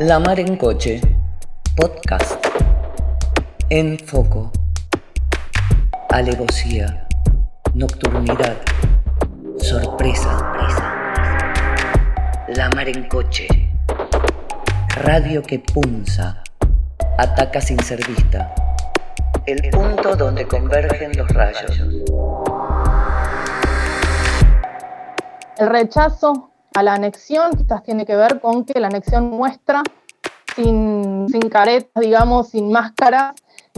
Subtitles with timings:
[0.00, 1.00] La Mar en Coche,
[1.76, 2.44] podcast.
[3.68, 4.50] En foco.
[6.08, 7.06] Alevosía.
[7.74, 8.56] Nocturnidad.
[9.58, 10.52] Sorpresa.
[12.48, 13.46] La Mar en Coche.
[14.96, 16.42] Radio que punza.
[17.18, 18.54] Ataca sin ser vista.
[19.46, 21.78] El punto donde convergen los rayos.
[25.58, 29.82] El rechazo a la anexión quizás tiene que ver con que la anexión muestra
[30.54, 33.34] sin, sin caretas, digamos, sin máscaras,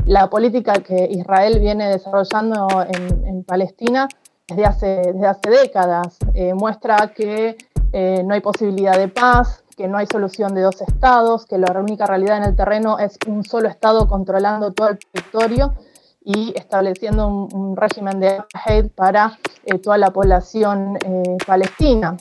[0.06, 4.08] la política que Israel viene desarrollando en, Palestina
[4.48, 6.18] desde hace, desde hace décadas.
[6.34, 7.56] Eh, muestra que
[7.92, 11.70] eh, no hay posibilidad de paz, que no hay solución de dos estados, que la
[11.78, 15.74] única realidad en el terreno es un solo estado controlando todo el territorio
[16.24, 20.98] y estableciendo un, régimen de apartheid para eh, toda la población
[21.46, 22.16] palestina.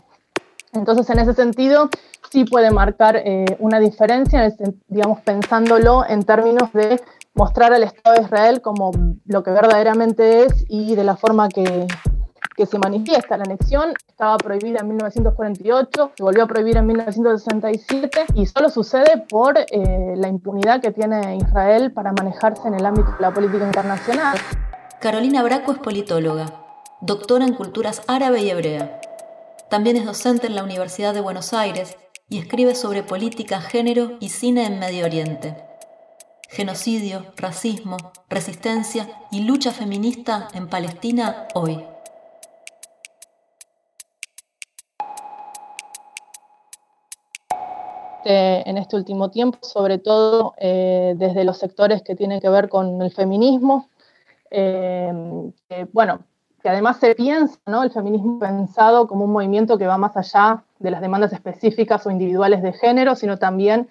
[0.73, 1.89] Entonces, en ese sentido,
[2.31, 4.51] sí puede marcar eh, una diferencia,
[4.87, 6.99] digamos, pensándolo en términos de
[7.35, 8.91] mostrar al Estado de Israel como
[9.25, 11.87] lo que verdaderamente es y de la forma que,
[12.65, 13.35] se manifiesta.
[13.35, 19.25] La anexión estaba prohibida en 1948, se volvió a prohibir en 1967 y solo sucede
[19.27, 23.65] por eh, la impunidad que tiene Israel para manejarse en el ámbito de la política
[23.65, 24.37] internacional.
[25.01, 26.45] Carolina Braco es politóloga,
[27.01, 29.01] doctora en culturas árabe y hebrea.
[29.69, 31.97] También es docente en la Universidad de Buenos Aires
[32.29, 35.55] y escribe sobre política, género y cine en Medio Oriente.
[36.49, 37.97] Genocidio, racismo,
[38.29, 41.83] resistencia y lucha feminista en Palestina hoy.
[48.25, 53.01] en este último tiempo, sobre todo eh, desde los sectores que tienen que ver con
[53.01, 53.89] el feminismo.
[54.49, 55.11] Eh,
[55.91, 56.23] bueno,
[56.63, 60.91] que además se piensa el feminismo pensado como un movimiento que va más allá de
[60.91, 63.89] las demandas específicas o individuales de género, sino también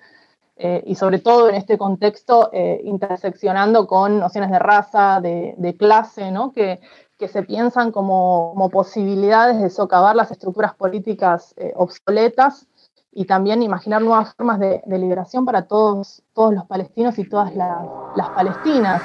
[0.56, 6.32] eh, y sobre todo en este contexto eh, interseccionando con nociones de raza, de, clase,
[6.54, 6.80] que,
[7.28, 12.66] se piensan como, como, posibilidades de socavar las estructuras políticas eh, obsoletas
[13.12, 18.30] y también imaginar nuevas formas de, liberación para todos, todos los palestinos y todas las
[18.30, 19.02] palestinas.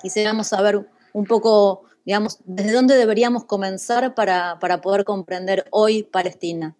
[0.00, 0.86] Quisiéramos saber
[1.16, 6.76] un poco, digamos, desde dónde deberíamos comenzar para, poder comprender hoy Palestina.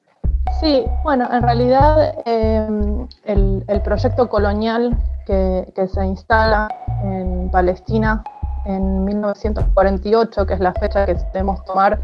[0.60, 6.68] Sí, bueno, en realidad em, el, proyecto colonial que, se instala
[7.02, 8.22] en Palestina
[8.66, 12.00] en 1948, que es la fecha que debemos tomar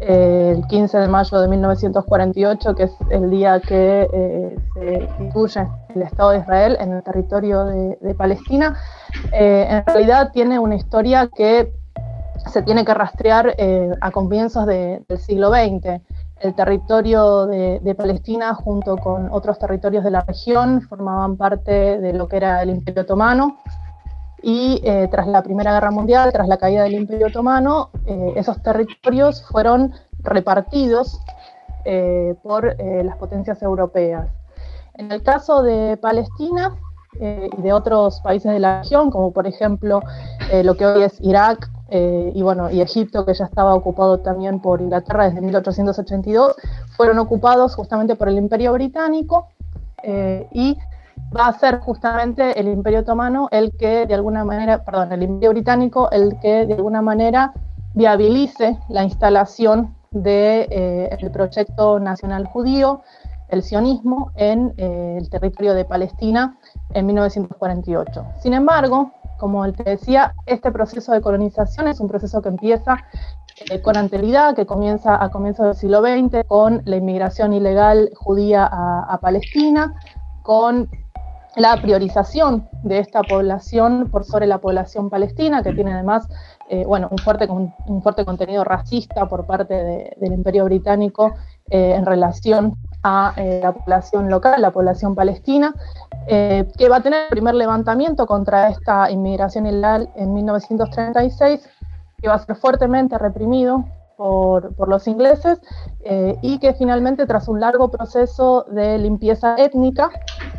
[0.00, 5.66] eh, el 15 de mayo de 1948, que es el día que eh, se instituye
[5.94, 8.76] el Estado de Israel en el territorio de, Palestina,
[9.32, 11.72] eh, en realidad tiene una historia que
[12.50, 13.54] se tiene que rastrear
[14.00, 16.00] a comienzos del siglo XX.
[16.40, 22.28] El territorio de, Palestina, junto con otros territorios de la región, formaban parte de lo
[22.28, 23.58] que era el Imperio Otomano,
[24.42, 28.62] y eh, tras la Primera Guerra Mundial, tras la caída del Imperio Otomano, eh, esos
[28.62, 31.18] territorios fueron repartidos
[31.86, 34.28] eh, por las potencias europeas.
[34.96, 36.76] En el caso de Palestina
[37.20, 40.02] y de otros países de la región, como por ejemplo
[40.62, 44.80] lo que hoy es Irak y, bueno, y Egipto, que ya estaba ocupado también por
[44.80, 46.56] Inglaterra desde 1882,
[46.96, 49.48] fueron ocupados justamente por el Imperio Británico
[50.52, 50.76] y
[51.36, 55.50] va a ser justamente el Imperio Otomano el que de alguna manera, perdón, el Imperio
[55.50, 57.52] Británico el que de alguna manera
[57.94, 63.02] viabilice la instalación del de, eh, proyecto nacional judío,
[63.48, 66.56] el sionismo, en eh, el territorio de Palestina
[66.92, 68.24] en 1948.
[68.40, 72.98] Sin embargo, como te decía, este proceso de colonización es un proceso que empieza
[73.70, 78.68] eh, con anterioridad, que comienza a comienzos del siglo XX con la inmigración ilegal judía
[78.70, 79.94] a, Palestina,
[80.42, 80.88] con
[81.54, 86.28] la priorización de esta población por sobre la población palestina, que tiene además
[86.68, 91.34] eh, bueno, un, fuerte, un fuerte contenido racista por parte del Imperio Británico
[91.70, 95.74] eh, en relación a eh, la población local, la población palestina,
[96.26, 101.68] que va a tener el primer levantamiento contra esta inmigración ilegal en 1936,
[102.22, 103.84] que va a ser fuertemente reprimido
[104.16, 105.60] por, los ingleses
[106.04, 110.10] eh, y que finalmente tras un largo proceso de limpieza étnica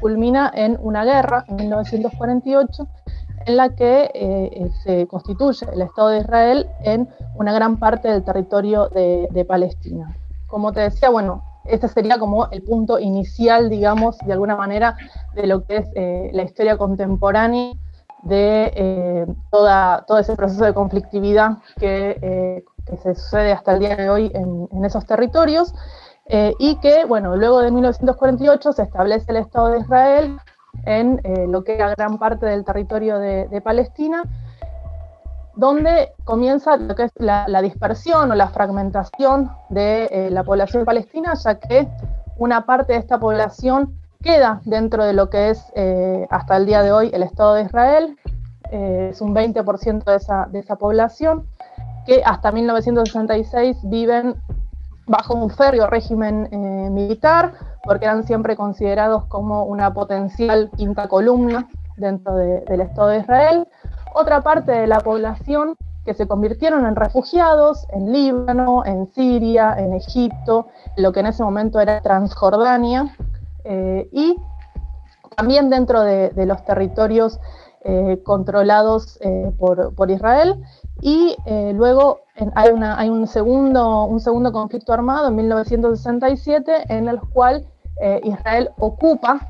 [0.01, 2.87] culmina en una guerra en 1948
[3.47, 8.23] en la que eh, se constituye el Estado de Israel en una gran parte del
[8.23, 10.17] territorio de, Palestina.
[10.47, 14.97] Como te decía, bueno, este sería como el punto inicial, digamos, de alguna manera,
[15.33, 17.73] de lo que es eh, la historia contemporánea
[18.23, 24.09] de toda, todo ese proceso de conflictividad que que se sucede hasta el día de
[24.09, 25.73] hoy en, esos territorios.
[26.27, 30.39] eh, y que, bueno, luego de 1948 se establece el Estado de Israel
[30.85, 34.23] en eh, lo que era gran parte del territorio de, Palestina,
[35.55, 41.33] donde comienza lo que es la, dispersión o la fragmentación de eh, la población palestina,
[41.35, 41.87] ya que
[42.37, 45.63] una parte de esta población queda dentro de lo que es
[46.29, 48.17] hasta el día de hoy el Estado de Israel,
[48.71, 50.03] es un 20%
[50.51, 51.47] de esa, población,
[52.05, 54.35] que hasta 1966 viven
[55.07, 57.53] bajo un férreo régimen eh, militar,
[57.83, 61.67] porque eran siempre considerados como una potencial quinta columna
[61.97, 63.67] dentro del Estado de Israel.
[64.17, 65.75] Otra parte de la población
[66.05, 70.67] que se convirtieron en refugiados en Líbano, en Siria, en Egipto,
[70.97, 73.15] lo que en ese momento era Transjordania,
[73.63, 74.37] eh, y
[75.35, 77.39] también dentro de, los territorios
[77.83, 79.19] eh, controlados
[79.57, 80.63] por, por, Israel,
[81.01, 82.21] y eh, luego
[82.55, 87.65] hay, un, segundo, un segundo conflicto armado en 1967 en el cual
[88.01, 89.47] eh, Israel ocupa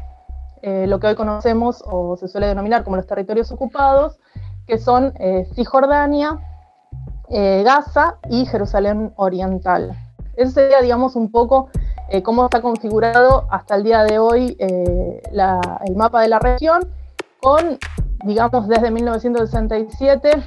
[0.61, 4.19] eh, lo que hoy conocemos o se suele denominar como los territorios ocupados,
[4.67, 5.13] que son
[5.53, 6.39] Cisjordania,
[7.29, 9.97] Gaza y Jerusalén Oriental.
[10.35, 11.69] Ese sería, digamos, un poco
[12.23, 16.89] cómo está configurado hasta el día de hoy el mapa de la región,
[17.41, 17.77] con,
[18.23, 20.43] digamos, desde 1967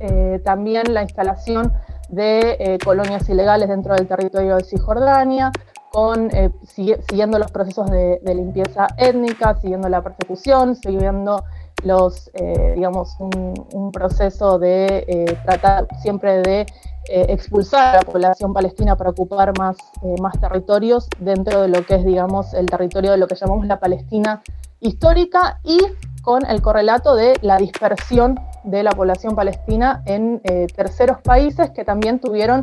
[0.00, 1.72] eh, también la instalación
[2.08, 5.52] de eh, colonias ilegales dentro del territorio de Cisjordania,
[5.90, 11.44] con, eh, siguiendo los procesos de, limpieza étnica, siguiendo la persecución, siguiendo
[11.84, 12.30] los,
[12.74, 16.66] digamos, un, proceso de tratar siempre de
[17.06, 19.76] expulsar a la población palestina para ocupar más,
[20.20, 23.78] más territorios dentro de lo que es, digamos, el territorio de lo que llamamos la
[23.78, 24.42] Palestina
[24.80, 25.78] histórica y
[26.22, 31.84] con el correlato de la dispersión de la población palestina en eh, terceros países que
[31.84, 32.62] también tuvieron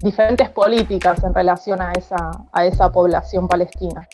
[0.00, 4.08] diferentes políticas en relación a esa, a esa población palestina.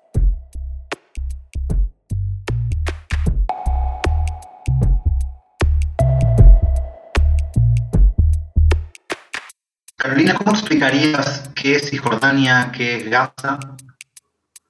[10.01, 13.59] Carolina, ¿cómo explicarías qué es Cisjordania, qué es Gaza,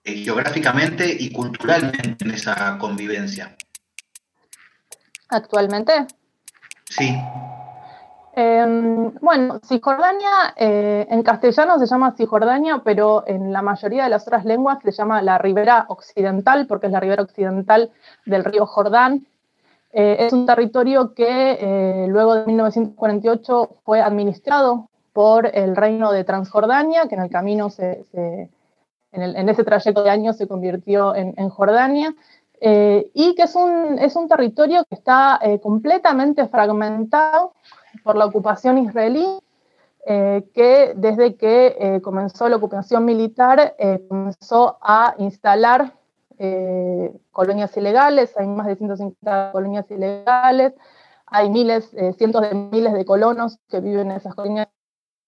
[0.03, 3.55] eh, geográficamente y culturalmente en esa convivencia?
[5.29, 6.09] Actualmente.
[6.88, 7.17] Sí.
[8.35, 14.27] Em, bueno, Cisjordania eh, en castellano se llama Cisjordania, pero en la mayoría de las
[14.27, 17.93] otras lenguas se llama la ribera occidental, porque es la ribera occidental
[18.27, 19.29] del río Jordán.
[19.93, 27.09] Eh, es un territorio que luego de 1948 fue administrado por el reino de Transjordania,
[27.09, 32.15] que en el camino, en, ese trayecto de años se convirtió en Jordania.
[32.62, 37.55] Eh, y que es un, es un, territorio que está eh, completamente fragmentado
[38.05, 39.27] por la ocupación israelí,
[40.05, 43.77] eh, que desde que comenzó la ocupación militar
[44.09, 45.95] comenzó a instalar
[47.33, 50.73] colonias ilegales, hay más de 150 colonias ilegales,
[51.27, 54.69] hay miles, cientos de miles de colonos que viven en esas colonias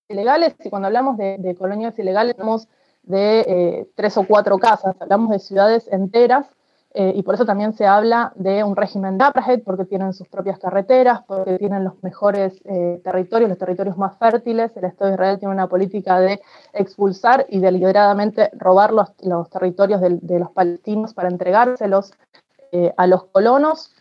[0.08, 2.68] ilegales, y cuando hablamos de, colonias ilegales hablamos
[3.02, 6.46] de tres o cuatro casas, hablamos de ciudades enteras
[6.94, 10.28] eh, y por eso también se habla de un régimen de apartheid, porque tienen sus
[10.28, 14.76] propias carreteras, porque tienen los mejores eh, territorios, los territorios más fértiles.
[14.76, 16.42] El Estado de Israel tiene una política de
[16.74, 19.14] expulsar y deliberadamente robar los,
[19.48, 22.12] territorios de, los palestinos para entregárselos
[22.72, 23.94] eh, a los colonos,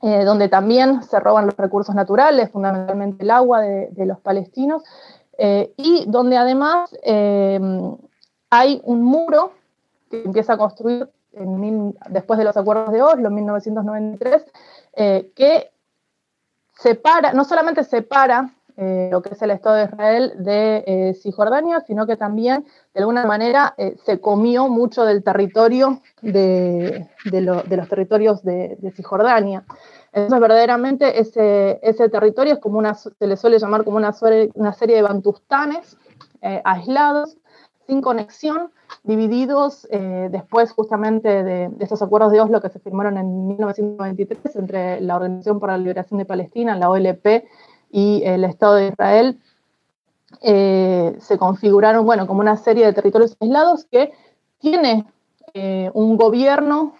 [0.00, 4.84] donde también se roban los recursos naturales, fundamentalmente el agua de los palestinos,
[5.38, 6.90] y donde además
[8.50, 9.52] hay un muro
[10.10, 11.08] que empieza a construir
[12.10, 14.44] después de los acuerdos de Oslo en 1993,
[14.96, 15.70] eh, que
[16.78, 21.80] separa, no solamente separa eh, lo que es el Estado de Israel de eh, Cisjordania,
[21.80, 22.64] sino que también
[22.94, 29.64] de alguna manera se comió mucho del territorio de, los territorios de, Cisjordania.
[30.12, 34.96] Entonces, verdaderamente ese, ese territorio es como una, se le suele llamar como una, serie
[34.96, 35.96] de bantustanes
[36.64, 37.36] aislados,
[37.88, 38.70] sin conexión,
[39.02, 45.00] divididos eh, después justamente de, estos acuerdos de Oslo que se firmaron en 1993 entre
[45.00, 47.44] la Organización para la Liberación de Palestina, la OLP,
[47.90, 49.40] y el Estado de Israel,
[50.42, 54.12] eh, se configuraron, bueno, como una serie de territorios aislados que
[54.58, 55.06] tiene
[55.54, 56.94] eh, un gobierno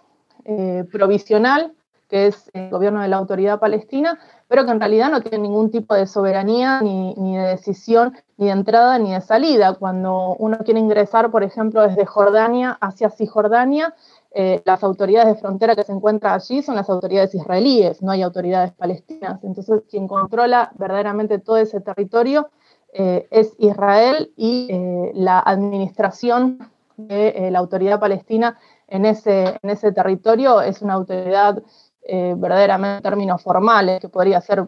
[0.91, 1.75] provisional,
[2.09, 5.71] que es el gobierno de la autoridad palestina, pero que en realidad no tiene ningún
[5.71, 9.75] tipo de soberanía, ni, de decisión, ni de entrada, ni de salida.
[9.75, 13.95] Cuando uno quiere ingresar, por ejemplo, desde Jordania hacia Cisjordania,
[14.31, 18.23] eh, las autoridades de frontera que se encuentran allí son las autoridades israelíes, no hay
[18.23, 19.45] autoridades palestinas.
[19.45, 22.49] Entonces, quien controla verdaderamente todo ese territorio
[22.91, 24.67] es Israel y
[25.13, 31.63] la administración de la autoridad palestina en ese territorio es una autoridad
[32.07, 34.67] verdaderamente en términos formales, que podría ser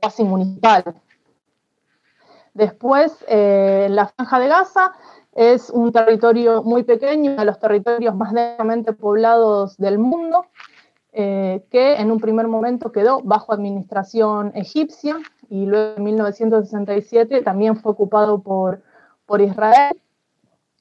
[0.00, 0.84] casi municipal.
[2.54, 4.92] Después, la franja de Gaza
[5.36, 10.46] es un territorio muy pequeño, uno de los territorios más densamente poblados del mundo,
[11.12, 15.16] eh, que en un primer momento quedó bajo administración egipcia
[15.50, 18.82] y luego en 1967 también fue ocupado por,
[19.26, 19.94] por Israel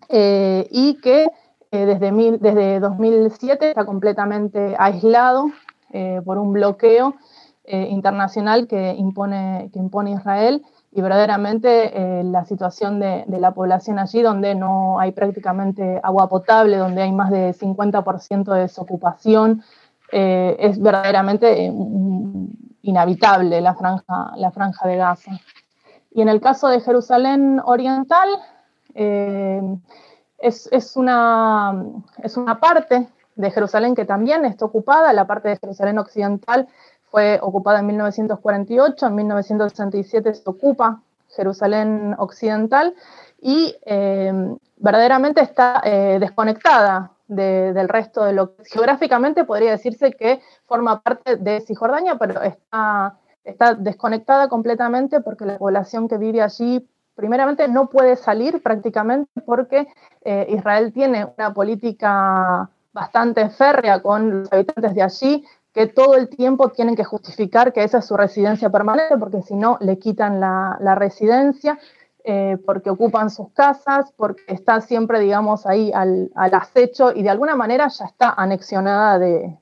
[0.07, 1.27] eh, y que
[1.71, 5.47] eh, desde, desde 2007 está completamente aislado
[6.23, 7.15] por un bloqueo
[7.67, 10.63] internacional que impone, que impone Israel
[10.95, 16.77] y verdaderamente eh, la situación de, la población allí, donde no hay prácticamente agua potable,
[16.77, 19.61] donde hay más de 50% de desocupación,
[20.13, 21.73] eh, es verdaderamente eh,
[22.83, 25.31] inhabitable la franja, la franja de Gaza.
[26.11, 28.29] Y en el caso de Jerusalén Oriental,
[28.93, 31.83] es, es, una,
[32.23, 36.67] es una parte de Jerusalén que también está ocupada, la parte de Jerusalén Occidental
[37.11, 42.95] fue ocupada en 1948, en 1967 se ocupa Jerusalén Occidental
[43.41, 44.33] y eh,
[44.77, 51.37] verdaderamente está eh, desconectada del resto de lo que geográficamente podría decirse que forma parte
[51.37, 57.89] de Cisjordania, pero está, está desconectada completamente porque la población que vive allí primeramente no
[57.89, 59.87] puede salir prácticamente porque
[60.23, 66.29] eh, Israel tiene una política bastante férrea con los habitantes de allí que todo el
[66.29, 70.39] tiempo tienen que justificar que esa es su residencia permanente, porque si no le quitan
[70.39, 71.77] la, residencia,
[72.23, 77.57] eh, porque ocupan sus casas, porque está siempre, digamos, ahí al, acecho y de alguna
[77.57, 79.57] manera ya está anexionada de,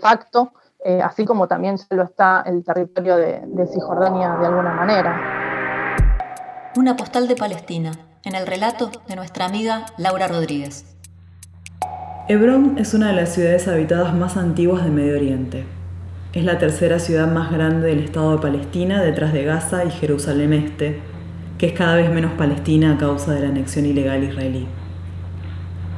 [0.00, 4.72] facto, eh, así como también ya lo está el territorio de, de Cisjordania de alguna
[4.72, 6.72] manera.
[6.78, 7.92] Una postal de Palestina,
[8.24, 10.93] en el relato de nuestra amiga Laura Rodríguez.
[12.26, 15.64] Hebrón es una de las ciudades habitadas más antiguas de Medio Oriente.
[16.32, 20.54] Es la tercera ciudad más grande del Estado de Palestina detrás de Gaza y Jerusalén
[20.54, 21.00] Este,
[21.58, 24.66] que es cada vez menos palestina a causa de la anexión ilegal israelí.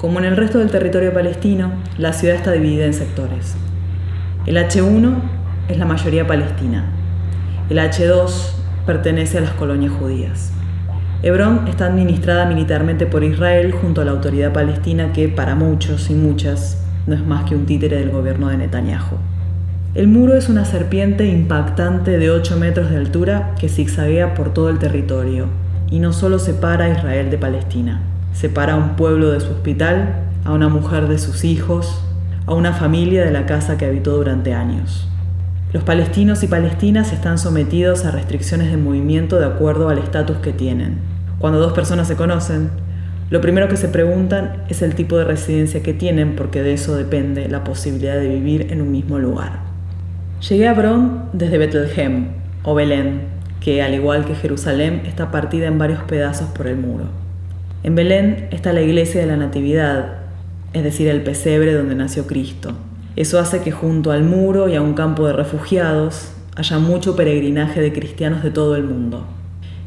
[0.00, 3.54] Como en el resto del territorio palestino, la ciudad está dividida en sectores.
[4.46, 5.14] El H1
[5.68, 6.86] es la mayoría palestina.
[7.70, 8.50] El H2
[8.84, 10.55] pertenece a las colonias judías.
[11.22, 16.14] Hebrón está administrada militarmente por Israel junto a la autoridad palestina que, para muchos y
[16.14, 19.16] muchas, no es más que un títere del gobierno de Netanyahu.
[19.94, 24.68] El muro es una serpiente impactante de 8 metros de altura que zigzaguea por todo
[24.68, 25.46] el territorio
[25.90, 28.02] y no solo separa a Israel de Palestina,
[28.34, 32.02] separa a un pueblo de su hospital, a una mujer de sus hijos,
[32.44, 35.08] a una familia de la casa que habitó durante años.
[35.76, 40.54] Los palestinos y palestinas están sometidos a restricciones de movimiento de acuerdo al estatus que
[40.54, 40.96] tienen.
[41.38, 42.70] Cuando dos personas se conocen,
[43.28, 46.96] lo primero que se preguntan es el tipo de residencia que tienen porque de eso
[46.96, 49.64] depende la posibilidad de vivir en un mismo lugar.
[50.48, 52.28] Llegué a Bron desde Bethlehem,
[52.62, 53.24] o Belén,
[53.60, 57.04] que al igual que Jerusalén está partida en varios pedazos por el muro.
[57.82, 60.20] En Belén está la iglesia de la Natividad,
[60.72, 62.72] es decir, el pesebre donde nació Cristo.
[63.16, 67.80] Eso hace que junto al muro y a un campo de refugiados haya mucho peregrinaje
[67.80, 69.24] de cristianos de todo el mundo.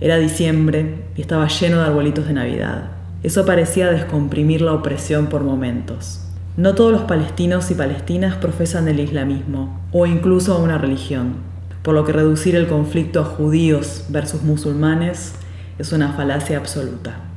[0.02, 2.90] Era diciembre y estaba lleno de arbolitos de Navidad.
[3.22, 6.22] Eso parecía descomprimir la opresión por momentos.
[6.58, 11.36] No todos los palestinos y palestinas profesan el islamismo o incluso una religión,
[11.84, 15.34] por lo que reducir el conflicto a judíos versus musulmanes
[15.78, 17.29] es una falacia absoluta.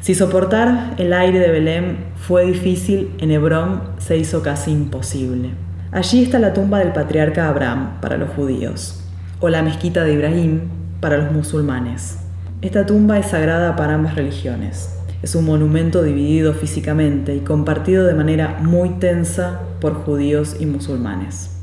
[0.00, 5.50] Si soportar el aire de Belén fue difícil, en Hebrón se hizo casi imposible.
[5.90, 9.04] Allí está la tumba del patriarca Abraham para los judíos,
[9.40, 10.60] o la mezquita de Ibrahim
[11.00, 12.18] para los musulmanes.
[12.62, 14.94] Esta tumba es sagrada para ambas religiones.
[15.20, 21.56] Es un monumento dividido físicamente y compartido de manera muy tensa por judíos y musulmanes.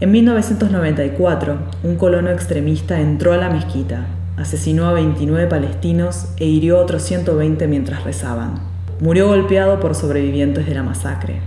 [0.00, 4.06] En 1994, un colono extremista entró a la mezquita
[4.42, 8.60] asesinó a 29 palestinos e hirió a otros 120 mientras rezaban.
[9.00, 11.40] Murió golpeado por sobrevivientes de la masacre.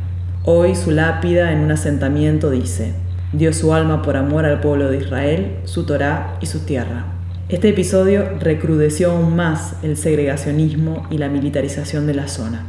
[0.44, 2.94] Hoy su lápida en un asentamiento dice,
[3.34, 7.06] dio su alma por amor al pueblo de Israel, su Torá y su tierra.
[7.50, 12.64] Este episodio recrudeció aún más el segregacionismo y la militarización de la zona.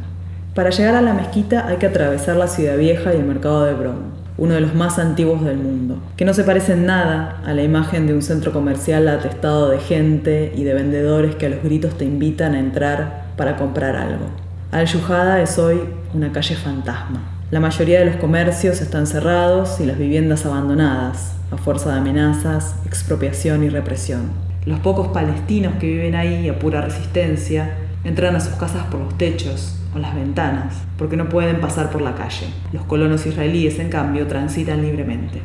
[0.53, 3.73] Para llegar a la mezquita hay que atravesar la ciudad vieja y el mercado de
[3.73, 7.53] Bron, uno de los más antiguos del mundo, que no se parece en nada a
[7.53, 11.63] la imagen de un centro comercial atestado de gente y de vendedores que a los
[11.63, 14.25] gritos te invitan a entrar para comprar algo.
[14.71, 15.79] Al-Yuhada es hoy
[16.13, 17.21] una calle fantasma.
[17.49, 22.75] La mayoría de los comercios están cerrados y las viviendas abandonadas, a fuerza de amenazas,
[22.85, 24.31] expropiación y represión.
[24.65, 29.17] Los pocos palestinos que viven ahí a pura resistencia entran a sus casas por los
[29.17, 32.47] techos o las ventanas, porque no pueden pasar por la calle.
[32.71, 35.41] Los colonos israelíes, en cambio, transitan libremente.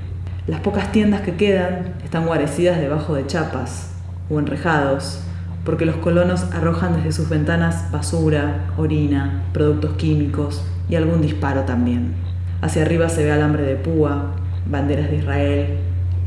[0.46, 3.90] Las pocas tiendas que quedan están guarecidas debajo de chapas
[4.30, 5.20] o enrejados,
[5.64, 12.14] porque los colonos arrojan desde sus ventanas basura, orina, productos químicos y algún disparo también.
[12.60, 14.34] Hacia arriba se ve alambre de púa,
[14.66, 15.78] banderas de Israel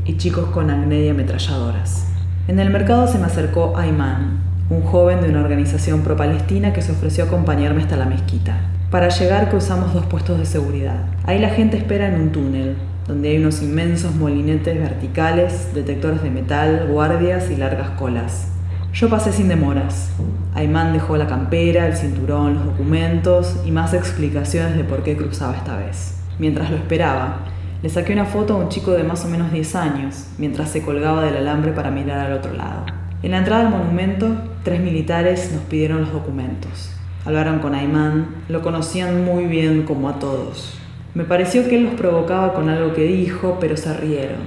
[0.04, 2.08] y chicos con acné y ametralladoras.
[2.46, 6.90] En el mercado se me acercó Ayman, un joven de una organización pro-palestina que se
[6.90, 8.58] ofreció a acompañarme hasta la mezquita.
[8.90, 11.04] Para llegar cruzamos dos puestos de seguridad.
[11.24, 16.30] Ahí la gente espera en un túnel, donde hay unos inmensos molinetes verticales, detectores de
[16.30, 18.48] metal, guardias y largas colas.
[18.92, 20.10] Yo pasé sin demoras.
[20.54, 25.54] Ayman dejó la campera, el cinturón, los documentos y más explicaciones de por qué cruzaba
[25.54, 26.18] esta vez.
[26.40, 27.40] Mientras lo esperaba,
[27.82, 30.82] le saqué una foto a un chico de más o menos 10 años, mientras se
[30.82, 33.05] colgaba del alambre para mirar al otro lado.
[33.26, 34.28] En la entrada al monumento,
[34.62, 36.92] tres militares nos pidieron los documentos.
[37.24, 40.78] Hablaron con Ayman, lo conocían muy bien como a todos.
[41.12, 44.38] Me pareció que él los provocaba con algo que dijo, pero se rieron.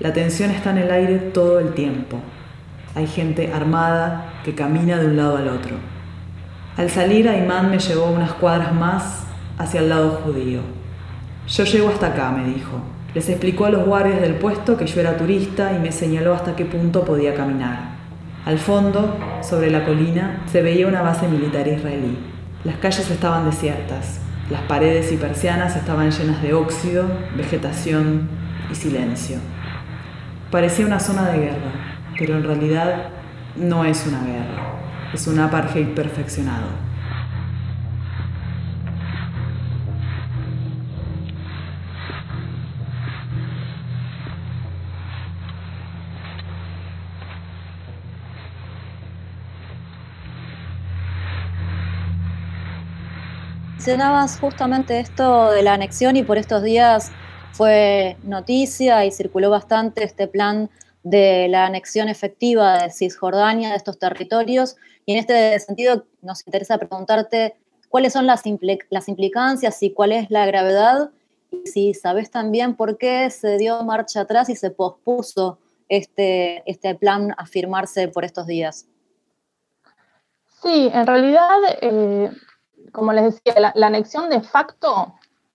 [0.00, 2.16] La tensión está en el aire todo el tiempo.
[2.94, 5.76] Hay gente armada que camina de un lado al otro.
[6.78, 9.26] Al salir, Ayman me llevó unas cuadras más
[9.58, 10.60] hacia el lado judío.
[11.46, 12.80] Yo llego hasta acá, me dijo.
[13.12, 16.56] Les explicó a los guardias del puesto que yo era turista y me señaló hasta
[16.56, 17.93] qué punto podía caminar.
[18.44, 22.18] Al fondo, sobre la colina, se veía una base militar israelí.
[22.64, 24.20] Las calles estaban desiertas.
[24.50, 28.28] Las paredes y persianas estaban llenas de óxido, vegetación
[28.70, 29.38] y silencio.
[30.50, 31.72] Parecía una zona de guerra,
[32.18, 33.08] pero en realidad
[33.56, 34.62] no es una guerra,
[35.14, 36.66] es un apartheid perfeccionado.
[53.86, 57.12] Mencionabas justamente esto de la anexión y por estos días
[57.52, 60.70] fue noticia y circuló bastante este plan
[61.02, 64.76] de la anexión efectiva de Cisjordania, de estos territorios.
[65.04, 67.58] Y en este sentido nos interesa preguntarte
[67.90, 71.10] cuáles son las, implicancias y cuál es la gravedad
[71.50, 75.58] y si sabes también por qué se dio marcha atrás y se pospuso
[75.90, 78.86] este, este plan a firmarse por estos días.
[80.62, 82.30] Sí, en realidad eh,
[82.94, 85.14] como les decía, la, anexión de facto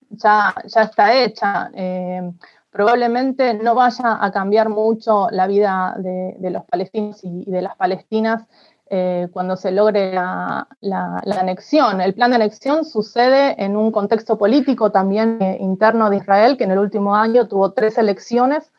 [0.09, 1.71] ya, ya está hecha.
[1.73, 2.31] Eh,
[2.69, 8.43] probablemente no vaya a cambiar mucho la vida de, los palestinos y, de las palestinas
[8.89, 10.67] eh, cuando se logre la,
[11.39, 12.01] anexión.
[12.01, 16.65] El plan de anexión sucede en un contexto político también eh, interno de Israel, que
[16.65, 18.71] en el último año tuvo tres elecciones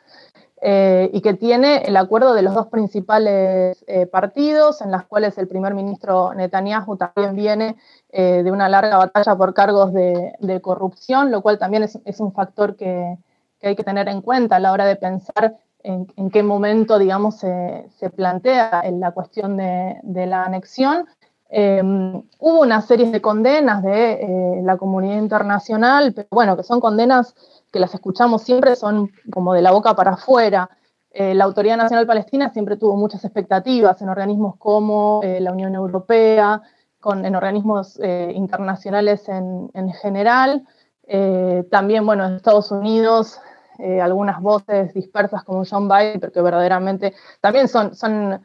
[0.63, 5.73] y que tiene el acuerdo de los dos principales partidos, en las cuales el primer
[5.73, 7.77] ministro Netanyahu también viene
[8.13, 12.75] eh, de una larga batalla por cargos de, corrupción, lo cual también es, un factor
[12.75, 13.17] que,
[13.61, 18.09] hay que tener en cuenta a la hora de pensar en, qué momento, digamos, se,
[18.13, 21.07] plantea la cuestión de, la anexión.
[21.51, 26.79] Eh, hubo una serie de condenas de eh, la comunidad internacional, pero bueno, que son
[26.79, 27.35] condenas
[27.71, 30.69] que las escuchamos siempre, son como de la boca para afuera.
[31.13, 36.61] la Autoridad Nacional Palestina siempre tuvo muchas expectativas en organismos como la Unión Europea,
[37.09, 40.63] en organismos eh, internacionales en, general.
[41.07, 43.39] Eh, también, bueno, en Estados Unidos,
[43.79, 48.41] eh, algunas voces dispersas como John Biden, porque verdaderamente también son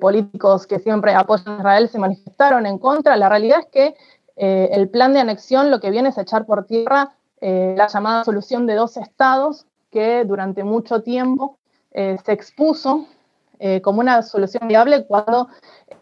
[0.00, 3.16] políticos que siempre apoyan a Israel, se manifestaron en contra.
[3.16, 3.94] La realidad es que
[4.36, 8.74] el plan de anexión lo que viene es echar por tierra la llamada solución de
[8.74, 11.58] dos estados, que durante mucho tiempo
[11.92, 13.06] se expuso
[13.82, 15.48] como una solución viable cuando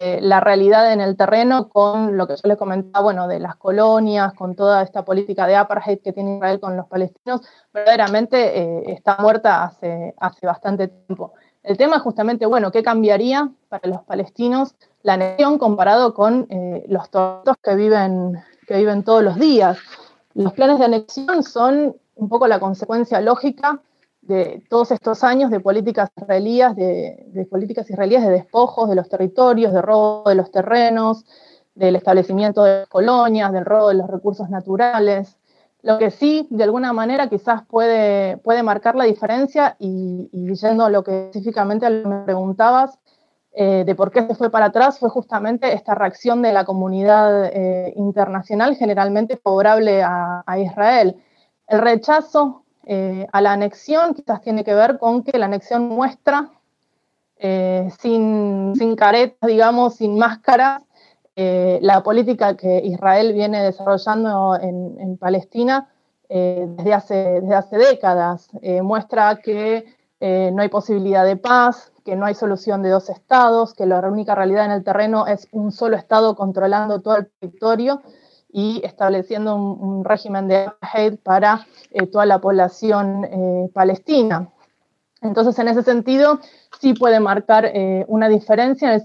[0.02, 3.56] eh, la realidad en el terreno con lo que yo les comentaba, bueno, de las
[3.56, 8.92] colonias, con toda esta política de apartheid que tiene Israel con los palestinos, verdaderamente eh,
[8.92, 11.34] está muerta hace bastante tiempo.
[11.62, 16.84] El tema es justamente, bueno, ¿qué cambiaría para los palestinos la anexión comparado con eh,
[16.88, 19.78] los tortos que viven, que viven todos los días?
[20.34, 23.80] Los planes de anexión son un poco la consecuencia lógica
[24.22, 29.72] de todos estos años de políticas israelíes, de, políticas israelíes de despojos de los territorios,
[29.72, 31.24] de robo de los terrenos,
[31.74, 35.36] del establecimiento de colonias, del robo de los recursos naturales.
[35.82, 40.90] Lo que sí, de alguna manera, quizás puede, puede marcar la diferencia, y, yendo a
[40.90, 42.98] lo que específicamente me preguntabas,
[43.52, 47.46] eh, de por qué se fue para atrás, fue justamente esta reacción de la comunidad
[47.46, 51.16] eh, internacional, generalmente favorable a, a Israel.
[51.66, 56.50] El rechazo eh, a la anexión quizás tiene que ver con que la anexión muestra
[57.98, 60.82] sin, sin caretas, digamos, sin máscaras,
[61.80, 65.88] la política que Israel viene desarrollando en, Palestina
[66.28, 68.50] desde, hace, desde hace décadas.
[68.82, 69.84] muestra que
[70.20, 74.34] no hay posibilidad de paz, que no hay solución de dos estados, que la única
[74.34, 78.02] realidad en el terreno es un solo estado controlando todo el territorio
[78.52, 84.48] y estableciendo un, régimen de apartheid para eh, toda la población eh, palestina.
[85.22, 86.40] Entonces, en ese sentido,
[86.80, 88.98] sí puede marcar eh, una diferencia,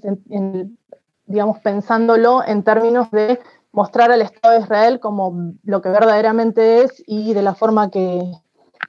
[1.25, 3.39] digamos, pensándolo en términos de
[3.71, 8.31] mostrar al Estado de Israel como lo que verdaderamente es y de la forma que,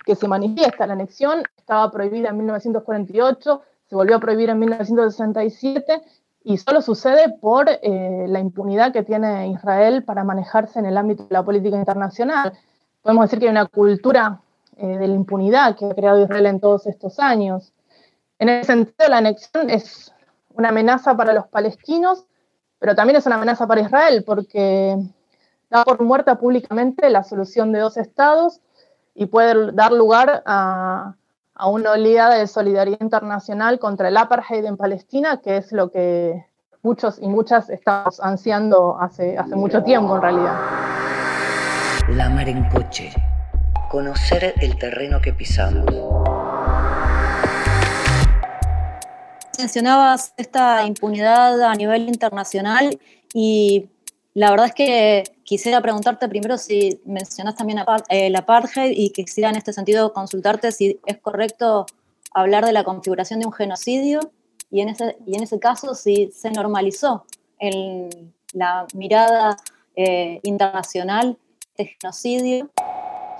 [0.07, 0.87] se manifiesta.
[0.87, 6.01] La anexión estaba prohibida en 1948, se volvió a prohibir en 1967
[6.45, 11.25] y solo sucede por eh, la impunidad que tiene Israel para manejarse en el ámbito
[11.25, 12.53] de la política internacional.
[13.03, 14.41] Podemos decir que hay una cultura
[14.77, 17.73] eh, de la impunidad que ha creado Israel en todos estos años.
[18.39, 20.13] En ese sentido, la anexión es
[20.57, 22.27] una amenaza para los palestinos,
[22.79, 24.97] pero también es una amenaza para Israel, porque
[25.71, 28.61] da por muerta públicamente la solución de dos estados
[29.15, 31.15] y puede dar lugar a,
[31.55, 36.47] a una oleada de solidaridad internacional contra el apartheid en Palestina, que es lo que
[36.83, 40.57] muchos y muchas estamos ansiando hace, hace mucho tiempo en realidad.
[42.11, 43.13] La mar en coche.
[43.91, 45.85] Conocer el terreno que pisamos.
[49.59, 52.99] Mencionabas esta impunidad a nivel internacional
[53.33, 53.89] y
[54.35, 59.57] la verdad es que quisiera preguntarte primero si mencionas también el apartheid y quisiera en
[59.57, 61.87] este sentido consultarte si es correcto
[62.35, 64.21] hablar de la configuración de un genocidio
[64.71, 67.25] y en ese, y en ese caso si se normalizó
[67.59, 69.57] en la mirada
[69.95, 71.39] eh, internacional
[71.79, 72.71] de genocidio.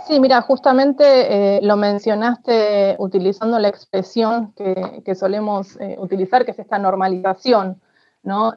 [0.07, 6.79] Sí, mira, justamente eh, lo mencionaste utilizando la expresión que, solemos utilizar, que es esta
[6.79, 7.81] normalización,
[8.23, 8.55] ¿no?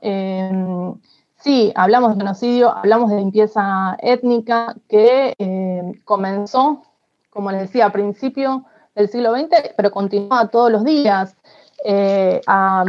[1.42, 6.84] Sí, hablamos de genocidio, hablamos de limpieza étnica que eh, comenzó,
[7.30, 11.38] como les decía, a principio del siglo XX, pero continúa todos los días.
[11.86, 12.84] Eh, a,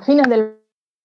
[0.00, 0.56] fines del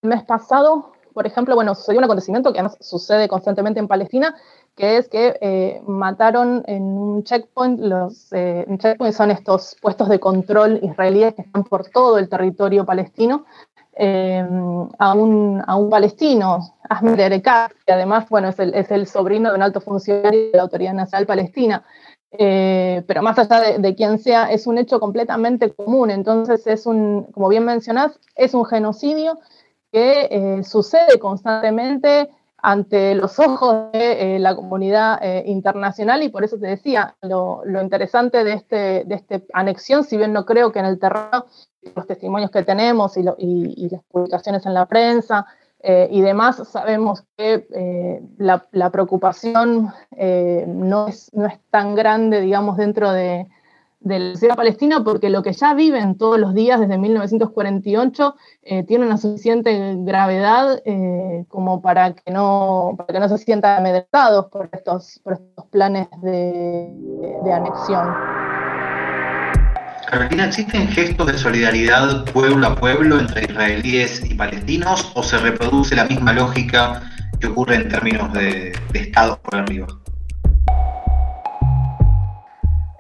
[0.04, 4.36] mes pasado, por ejemplo, bueno, sucedió un acontecimiento que sucede constantemente en Palestina,
[4.78, 10.80] que es que eh, mataron en un checkpoint, los checkpoint son estos puestos de control
[10.82, 13.46] israelíes que están por todo el territorio palestino,
[14.00, 19.08] Em, a, un, a, un, palestino, Ahmed Erekat, que además bueno, es, el, es el
[19.08, 21.84] sobrino de un alto funcionario de la Autoridad Nacional Palestina.
[22.30, 26.12] Eh, pero más allá de, de, quien sea, es un hecho completamente común.
[26.12, 29.40] Entonces, es un, como bien mencionás, es un genocidio
[29.92, 36.58] que eh, sucede constantemente ante los ojos de eh, la comunidad internacional y por eso
[36.58, 40.86] te decía, lo, interesante de, este, de esta anexión, si bien no creo que en
[40.86, 41.46] el terreno
[41.96, 43.36] los testimonios que tenemos y, las
[44.12, 45.46] publicaciones en la prensa
[45.80, 51.32] eh, y demás, sabemos que eh, la, preocupación eh, no es
[51.70, 53.48] tan grande, digamos, dentro de,
[54.02, 58.36] la sociedad palestina, porque lo que ya viven todos los días desde 1948
[58.88, 60.82] tiene una suficiente gravedad
[61.48, 66.08] como para que, no, para que no se sientan amedrentados por estos, por estos planes
[66.22, 66.94] de,
[67.44, 68.08] de anexión.
[70.08, 75.98] Carolina, ¿existen gestos de solidaridad pueblo a pueblo entre israelíes y palestinos o se reproduce
[75.98, 77.02] la misma lógica
[77.42, 79.88] que ocurre en términos de, estados por arriba?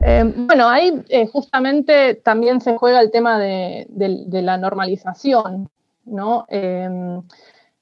[0.10, 3.88] Eh, bueno, ahí eh, justamente también se juega el tema de,
[4.32, 5.70] la normalización,
[6.06, 6.46] ¿no?
[6.48, 6.90] Eh,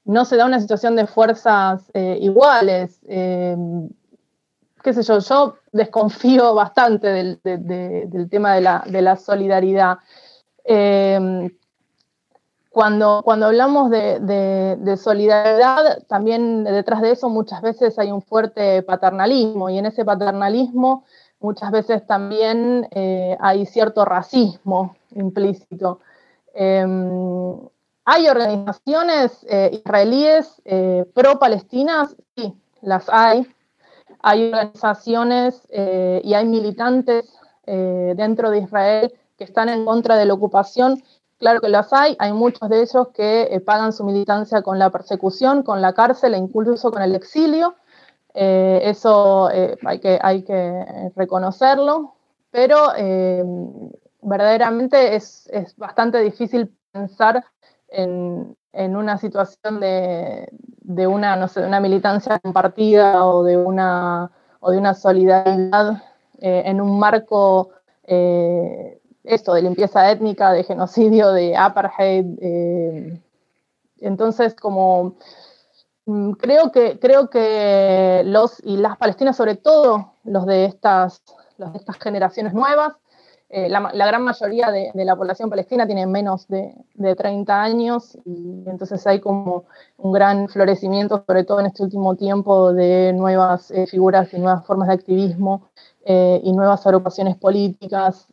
[0.06, 8.30] no se da una situación de fuerzas iguales qué sé yo, yo desconfío bastante del,
[8.30, 9.98] tema de la, solidaridad.
[12.70, 19.70] Cuando, cuando, hablamos de, solidaridad, también detrás de eso muchas veces hay un fuerte paternalismo
[19.70, 21.06] y en ese paternalismo
[21.46, 26.00] muchas veces también eh, hay cierto racismo implícito.
[26.54, 27.58] Em,
[28.08, 30.62] ¿Hay organizaciones eh, israelíes
[31.14, 32.16] pro-palestinas?
[32.36, 33.48] Sí, las hay
[34.26, 37.32] hay organizaciones eh, y hay militantes
[37.68, 41.04] eh, dentro de Israel que están en contra de la ocupación.
[41.38, 44.90] Claro que las hay, hay muchos de ellos que eh, pagan su militancia con la
[44.90, 47.76] persecución, con la cárcel e incluso con el exilio.
[48.36, 52.16] Eso hay, que, hay que reconocerlo,
[52.52, 52.78] pero
[54.22, 57.44] verdaderamente es, es bastante difícil pensar
[57.88, 60.50] en, en una situación de,
[60.82, 66.04] de, una, no sé, de una militancia compartida o de una, o de una solidaridad
[66.40, 67.70] eh, en un marco
[68.04, 72.26] eh, esto, de limpieza étnica, de genocidio, de apartheid.
[72.42, 73.22] Eh,
[74.00, 75.16] entonces, como
[76.40, 81.24] creo que, creo que los y las palestinas, sobre todo los de estas,
[81.58, 82.94] los de estas generaciones nuevas,
[83.50, 86.76] eh, la, gran mayoría de, la población palestina tiene menos de,
[87.16, 89.66] 30 años y entonces hay como
[89.98, 94.66] un gran florecimiento, sobre todo en este último tiempo, de nuevas eh, figuras y nuevas
[94.66, 95.70] formas de activismo
[96.06, 98.28] eh, y nuevas agrupaciones políticas.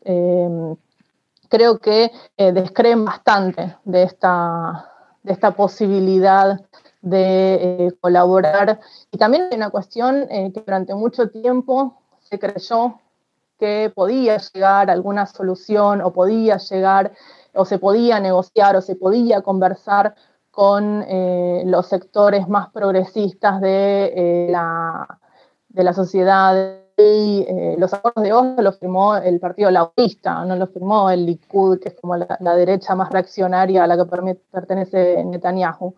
[1.48, 4.90] creo que descreen bastante de esta,
[5.22, 6.58] de esta posibilidad
[7.03, 8.81] de colaborar.
[9.11, 12.99] Y también hay una cuestión que durante mucho tiempo se creyó
[13.59, 17.12] que podía llegar alguna solución o podía llegar
[17.55, 20.15] o se podía negociar o se podía conversar
[20.51, 25.19] con eh, los sectores más progresistas de, eh, la,
[25.69, 26.79] de la sociedad.
[26.97, 31.25] Y eh, los acuerdos de Oslo los firmó el Partido Laborista, no los firmó el
[31.25, 35.95] Likud, que es como la derecha más reaccionaria a la que pertenece Netanyahu.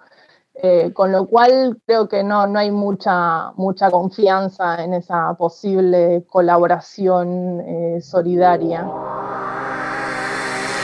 [0.63, 6.25] Eh, con lo cual creo que no, no hay mucha, mucha confianza en esa posible
[6.29, 8.89] colaboración eh, solidaria.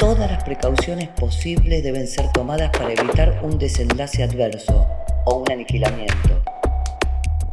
[0.01, 4.87] Todas las precauciones posibles deben ser tomadas para evitar un desenlace adverso
[5.27, 6.43] o un aniquilamiento.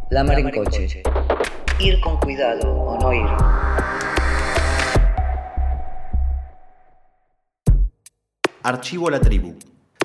[0.10, 1.04] La mar en coche.
[1.80, 3.28] Ir con cuidado o no ir.
[8.64, 9.54] Archivo La Tribu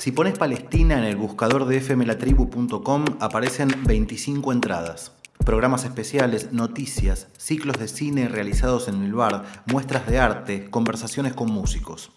[0.02, 5.12] si pones Palestina en el buscador de fmlatribu.com aparecen 25 entradas.
[5.46, 11.52] Programas especiales, noticias, ciclos de cine realizados en el bar, muestras de arte, conversaciones con
[11.52, 12.10] músicos.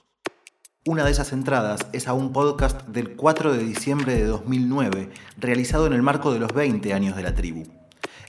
[0.87, 5.85] Una de esas entradas es a un podcast del 4 de diciembre de 2009, realizado
[5.85, 7.67] en el marco de los 20 años de la tribu.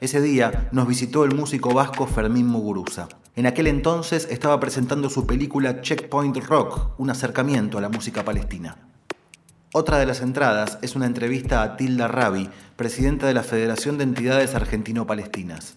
[0.02, 3.08] Ese día nos visitó el músico vasco Fermín Muguruza.
[3.34, 8.86] En aquel entonces estaba presentando su película Checkpoint Rock, un acercamiento a la música palestina.
[9.78, 14.04] Otra de las entradas es una entrevista a Tilda Rabi, presidenta de la Federación de
[14.04, 15.76] Entidades Argentino-Palestinas.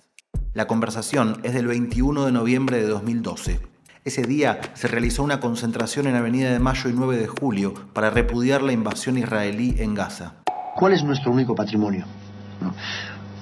[0.53, 3.59] La conversación es del 21 de noviembre de 2012.
[4.05, 8.09] Ese día se realizó una concentración en Avenida de Mayo y 9 de Julio para
[8.09, 10.35] repudiar la invasión israelí en Gaza.
[10.77, 12.05] ¿Cuál es nuestro único patrimonio?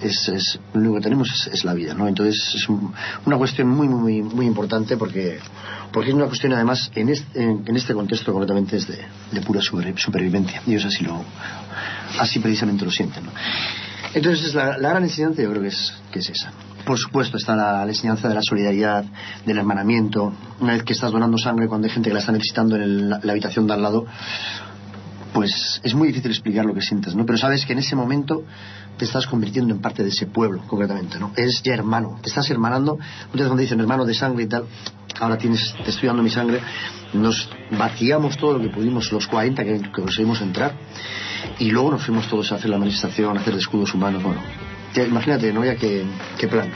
[0.02, 2.08] Es, lo único que tenemos es, la vida, ¿no?
[2.08, 5.40] Entonces es una cuestión muy, muy, muy importante porque,
[5.92, 9.00] porque es una cuestión además en este, en, este contexto completamente es de,
[9.32, 10.62] de pura supervivencia.
[10.68, 11.24] Ellos así lo,
[12.20, 13.32] así precisamente lo sienten, ¿no?
[14.14, 16.52] Entonces la, la, gran enseñanza yo creo que es, que es esa.
[16.86, 19.04] Por supuesto está la, enseñanza de la solidaridad,
[19.46, 20.34] del hermanamiento.
[20.60, 23.32] Una vez que estás donando sangre cuando hay gente que la está necesitando en la
[23.32, 24.06] habitación de al lado,
[25.34, 27.26] pues es muy difícil explicar lo que sientes, ¿no?
[27.26, 28.44] Pero sabes que en ese momento
[28.98, 31.32] te estás convirtiendo en parte de ese pueblo, concretamente, ¿no?
[31.36, 32.96] Eres ya hermano, te estás hermanando.
[32.96, 34.66] Muchas veces cuando dicen hermano de sangre y tal,
[35.20, 36.62] ahora tienes, te estoy dando mi sangre,
[37.14, 40.74] nos vaciamos todo lo que pudimos, los 40 que, conseguimos entrar,
[41.60, 44.42] y luego nos fuimos todos a hacer la manifestación, a hacer escudos humanos, bueno.
[44.96, 45.64] imagínate, ¿no?
[45.64, 46.06] Ya qué,
[46.50, 46.72] plan.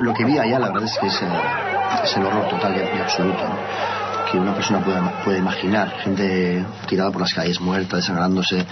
[0.00, 3.42] Lo que vi allá, la verdad es que es, eh, el horror total y, absoluto.
[4.30, 4.84] Que una persona
[5.24, 5.90] puede, imaginar.
[6.04, 8.64] Gente tirada por las calles, muerta, desangrándose,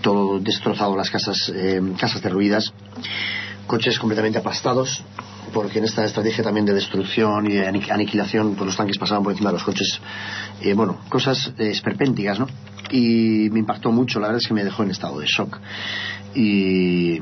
[0.00, 2.72] todo destrozado, las casas, eh, casas derruidas,
[3.66, 5.02] coches completamente aplastados,
[5.52, 9.32] porque en esta estrategia también de destrucción y de aniquilación, pues los tanques pasaban por
[9.32, 10.00] encima de los coches.
[10.60, 12.46] Eh, bueno, cosas eh, esperpénticas, ¿no?
[12.90, 15.58] Y me impactó mucho, la verdad es que me dejó en estado de shock.
[16.34, 17.18] Y,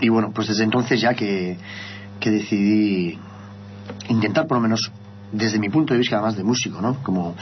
[0.00, 1.56] y bueno, pues desde entonces ya que,
[2.20, 3.18] que decidí
[4.08, 4.90] intentar por lo menos
[5.34, 7.02] desde mi punto de vista además de músico, ¿no?
[7.02, 7.34] Como,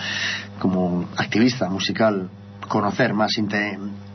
[0.58, 2.28] como activista musical,
[2.68, 3.36] conocer más,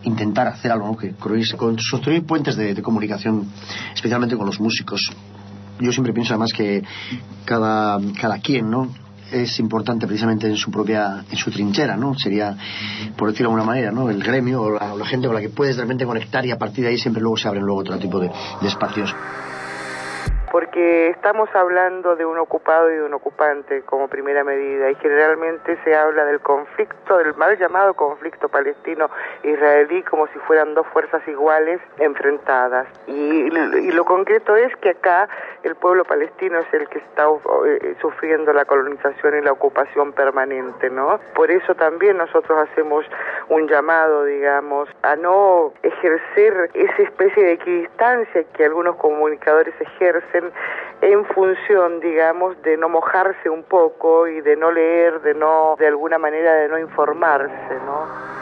[0.03, 3.47] intentar hacer algo, que construir puentes de, comunicación,
[3.93, 5.11] especialmente con los músicos.
[5.79, 6.83] Yo siempre pienso además que
[7.45, 8.89] cada, cada quien, ¿no?
[9.31, 12.55] es importante precisamente en su propia en su trinchera no sería
[13.17, 15.75] por decirlo de alguna manera no el gremio o la, gente con la que puedes
[15.75, 18.31] realmente conectar y a partir de ahí siempre luego se abren luego otro tipo de
[18.61, 19.13] espacios
[20.57, 25.77] porque estamos hablando de un ocupado y de un ocupante como primera medida y generalmente
[25.83, 31.79] se habla del conflicto, del mal llamado conflicto palestino-israelí como si fueran dos fuerzas iguales
[31.99, 32.87] enfrentadas.
[33.05, 33.51] Y,
[33.91, 35.29] lo concreto es que acá
[35.61, 37.27] el pueblo palestino es el que está
[37.67, 41.19] eh, sufriendo la colonización y la ocupación permanente, ¿no?
[41.35, 43.05] Por eso también nosotros hacemos
[43.49, 50.46] un llamado, digamos, a no ejercer esa especie de equidistancia que algunos comunicadores ejercen
[51.01, 55.87] en función, digamos, de no mojarse un poco y de no leer, de no, de
[55.87, 58.37] alguna manera, de no informarse, ¿no?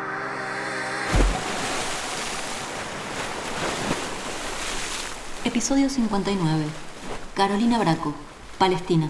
[5.43, 6.63] Episodio 59.
[7.35, 8.13] Carolina Braco,
[8.57, 9.09] Palestina.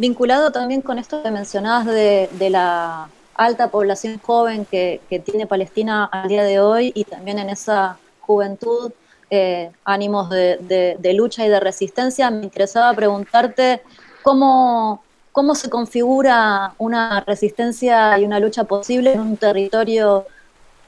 [0.00, 6.28] vinculado también con esto que mencionabas de, la alta población joven que, tiene Palestina al
[6.28, 7.98] día de hoy y también en esa
[8.30, 8.92] juventud
[9.30, 13.82] eh, ánimos de, lucha y de resistencia, me interesaba preguntarte
[14.22, 20.26] cómo, cómo se configura una resistencia y una lucha posible en un territorio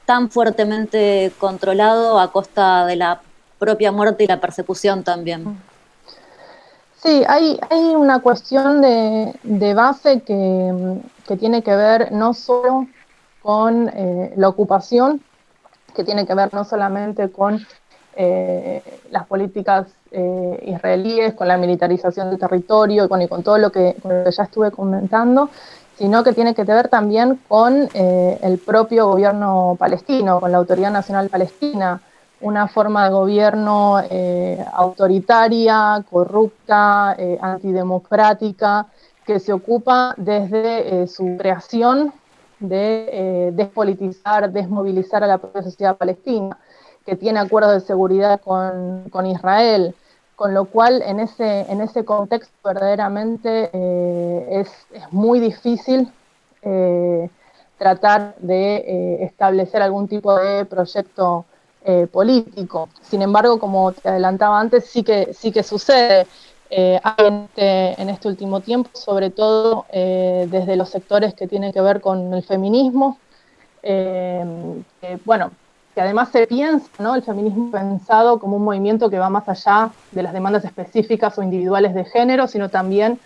[0.05, 3.21] tan fuertemente controlado a costa de la
[3.59, 5.57] propia muerte y la persecución también.
[7.01, 12.87] Sí, hay, hay una cuestión de, base que, que, tiene que ver no solo
[13.41, 15.21] con eh, la ocupación,
[15.93, 17.65] que tiene que ver no solamente con
[18.15, 23.95] eh, las políticas eh, israelíes, con la militarización del territorio y con todo lo que,
[24.01, 25.49] con lo que ya estuve comentando,
[25.97, 30.91] sino que tiene que ver también con eh, el propio gobierno palestino, con la Autoridad
[30.91, 32.01] Nacional Palestina,
[32.41, 34.01] una forma de gobierno
[34.73, 38.87] autoritaria, corrupta, antidemocrática,
[39.25, 42.11] que se ocupa desde su creación
[42.67, 46.57] de despolitizar, desmovilizar a la propia sociedad palestina,
[47.05, 49.95] que tiene acuerdos de seguridad con, Israel,
[50.35, 54.69] con lo cual en ese, en ese contexto verdaderamente eh, es,
[55.11, 56.11] muy difícil
[56.61, 57.29] eh,
[57.77, 61.45] tratar de eh, establecer algún tipo de proyecto
[62.13, 62.87] político.
[63.01, 66.25] Sin embargo, como te adelantaba antes, sí que, sí que sucede.
[66.75, 72.33] Este, en, este, último tiempo, sobre todo desde los sectores que tienen que ver con
[72.33, 73.19] el feminismo,
[75.23, 75.51] bueno,
[75.93, 77.15] que además se piensa, ¿no?
[77.15, 81.43] El feminismo pensado como un movimiento que va más allá de las demandas específicas o
[81.43, 83.19] individuales de género, sino también,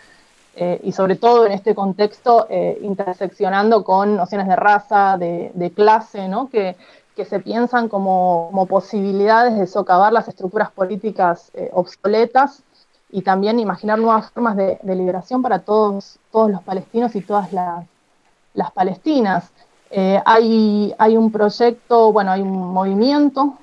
[0.55, 6.27] eh, y sobre todo en este contexto, eh, interseccionando con nociones de raza, de, clase,
[6.27, 6.49] ¿no?
[6.49, 6.75] Que,
[7.15, 12.63] que se piensan como, posibilidades de socavar las estructuras políticas eh, obsoletas
[13.09, 18.71] y también imaginar nuevas formas de, liberación para todos, todos los palestinos y todas las,
[18.73, 19.49] palestinas.
[19.89, 23.57] Eh, hay, hay, un proyecto, bueno, hay un movimiento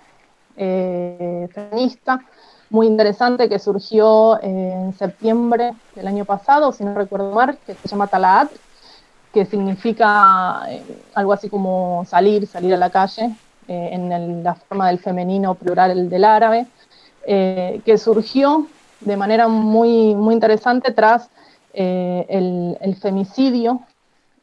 [0.57, 2.21] eh, feminista
[2.71, 7.89] muy interesante que surgió en septiembre del año pasado, si no recuerdo mal, que se
[7.89, 8.51] llama Talaat,
[9.33, 10.83] que significa eh,
[11.15, 13.35] algo así como salir, salir a la calle,
[13.67, 16.67] en la forma del femenino plural del árabe,
[17.25, 18.67] que surgió
[19.05, 21.31] de manera muy, muy interesante tras
[21.73, 23.81] el, el femicidio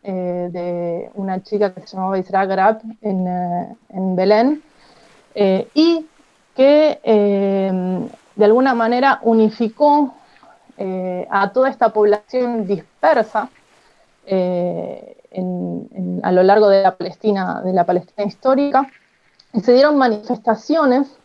[0.04, 4.63] eh, de una chica que se llamaba Isra Grab en, eh, en Belén,
[5.36, 6.08] eh, y
[6.56, 10.15] que de alguna manera unificó
[11.30, 13.50] a toda esta población dispersa
[16.24, 18.88] a lo largo de la Palestina, de la Palestina histórica,
[19.54, 21.15] y se dieron manifestaciones,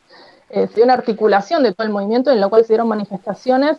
[0.66, 3.78] se dio una articulación de todo el movimiento en la cual se dieron manifestaciones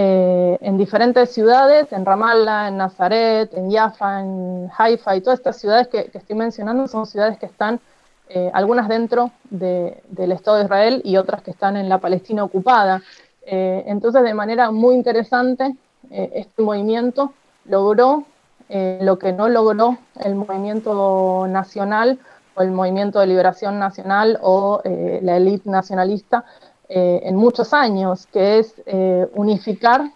[0.00, 5.56] eh, en diferentes ciudades, en Ramallah, en Nazaret, en Jaffa, en Haifa y todas estas
[5.56, 7.80] ciudades que, estoy mencionando son ciudades que están,
[8.28, 13.02] eh, algunas dentro del Estado de Israel y otras que están en la Palestina ocupada.
[13.44, 15.74] Eh, entonces, de manera muy interesante,
[16.10, 17.32] este movimiento
[17.64, 18.24] logró
[18.68, 22.18] lo que no logró el movimiento nacional
[22.60, 26.44] el movimiento de liberación nacional o la élite nacionalista,
[26.90, 30.10] eh, en muchos años, que es eh, unificar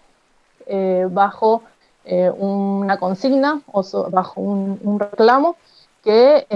[0.66, 1.62] eh, bajo
[2.05, 5.55] una consigna o bajo un, reclamo
[6.02, 6.48] que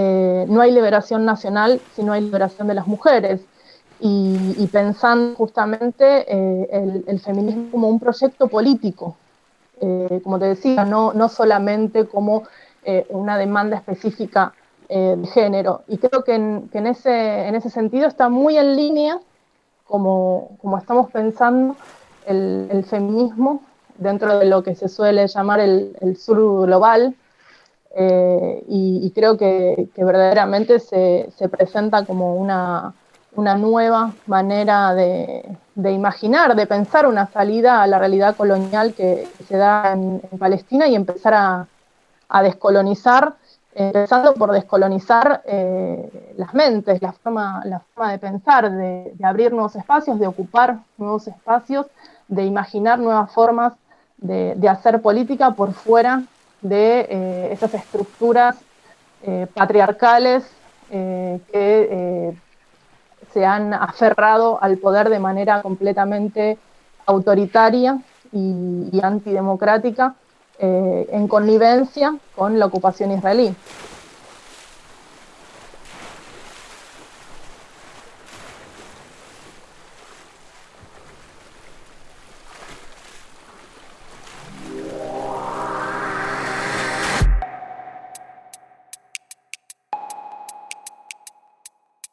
[0.48, 3.42] no hay liberación nacional si no hay liberación de las mujeres.
[4.00, 6.26] Y, pensando justamente
[7.08, 9.16] el, feminismo como un proyecto político,
[10.24, 12.42] como te decía, no, no solamente como
[13.10, 14.52] una demanda específica
[14.88, 15.82] de género.
[15.88, 19.20] Y creo que, en, en, ese, en ese sentido está muy en línea
[19.86, 21.76] como, estamos pensando
[22.26, 23.62] el, feminismo
[23.98, 27.14] dentro de lo que se suele llamar el, sur global.
[27.98, 32.92] Eh, y, creo que, verdaderamente se, presenta como una,
[33.36, 39.92] nueva manera de, imaginar, de pensar una salida a la realidad colonial que, se da
[39.92, 41.34] en, Palestina y empezar
[42.28, 43.36] a descolonizar
[43.76, 49.76] empezando por descolonizar eh, las mentes, la forma, la forma de pensar, de, abrir nuevos
[49.76, 51.86] espacios, de ocupar nuevos espacios,
[52.26, 53.74] de imaginar nuevas formas
[54.16, 56.22] de, hacer política por fuera
[56.62, 58.56] de eh, esas estructuras
[59.22, 60.44] eh, patriarcales
[60.88, 62.36] que
[63.32, 66.58] se han aferrado al poder de manera completamente
[67.06, 67.98] autoritaria
[68.30, 70.14] y antidemocrática
[70.58, 73.54] eh, en connivencia con la ocupación israelí.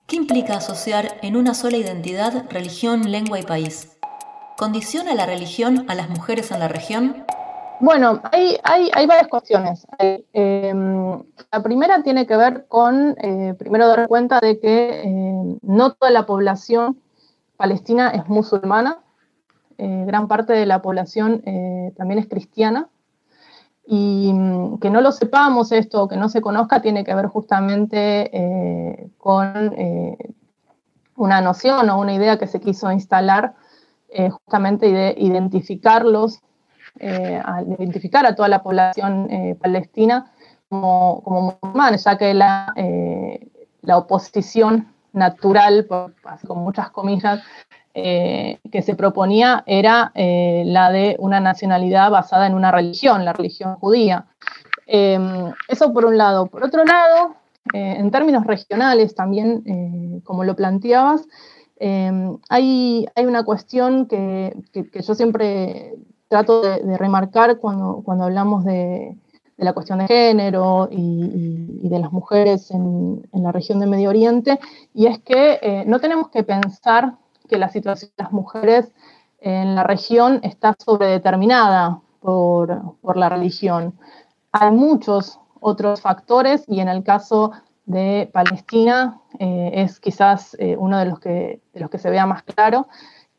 [0.05, 3.97] ¿Qué implica asociar en una sola identidad religión, lengua y país?
[4.57, 7.25] ¿Condiciona la religión a las mujeres en la región?
[7.79, 8.57] Bueno, hay,
[9.07, 9.85] varias cuestiones.
[9.99, 15.93] Em, la primera tiene que ver con, eh, primero, dar cuenta de que eh, no
[15.93, 17.01] toda la población
[17.57, 18.99] palestina es musulmana,
[19.77, 21.41] eh, gran parte de la población
[21.97, 22.89] también es cristiana,
[23.85, 29.11] y mm, que no lo sepamos esto, que no se conozca, tiene que ver justamente
[29.17, 29.75] con
[31.15, 33.55] una noción o una idea que se quiso instalar
[34.31, 36.41] justamente de identificarlos
[37.05, 37.41] eh,
[37.77, 40.31] identificar a toda la población eh, palestina
[40.69, 43.45] como, como musulmanes, ya que la, eh,
[43.81, 47.41] la oposición natural, con muchas comillas,
[47.93, 54.25] que se proponía era la de una nacionalidad basada en una religión, la religión judía.
[54.87, 56.47] eso por un lado.
[56.47, 57.35] Por otro lado,
[57.71, 61.21] en términos regionales también, como lo planteabas,
[61.79, 65.93] hay, hay, una cuestión que, que, yo siempre
[66.33, 69.15] trato de, remarcar cuando, cuando hablamos de,
[69.57, 74.59] la cuestión de género y, de las mujeres en, la región de Medio Oriente,
[74.95, 77.17] y es que eh, no tenemos que pensar
[77.47, 78.91] que la situación de las mujeres
[79.41, 83.93] en la región está sobredeterminada por, por la religión.
[84.51, 87.51] Hay muchos otros factores y en el caso
[87.85, 92.25] de Palestina eh, es quizás eh, uno de los, que, de los que se vea
[92.25, 92.87] más claro,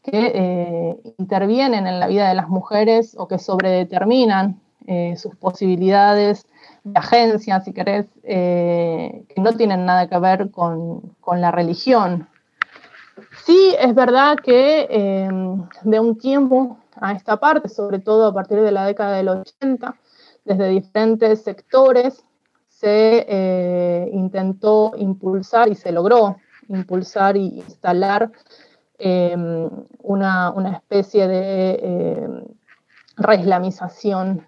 [0.05, 6.47] que eh, intervienen en la vida de las mujeres o que sobredeterminan eh, sus posibilidades
[6.85, 12.29] de agencia, si querés, eh, que no tienen nada que ver con, la religión.
[13.47, 14.87] Sí, es verdad que
[15.83, 19.95] de un tiempo a esta parte, sobre todo a partir de la década del 80,
[20.45, 22.23] desde diferentes sectores
[22.69, 26.37] se intentó impulsar y se logró
[26.69, 28.31] impulsar e instalar
[28.99, 29.69] Em,
[30.03, 32.29] una, especie de eh,
[33.17, 34.47] reislamización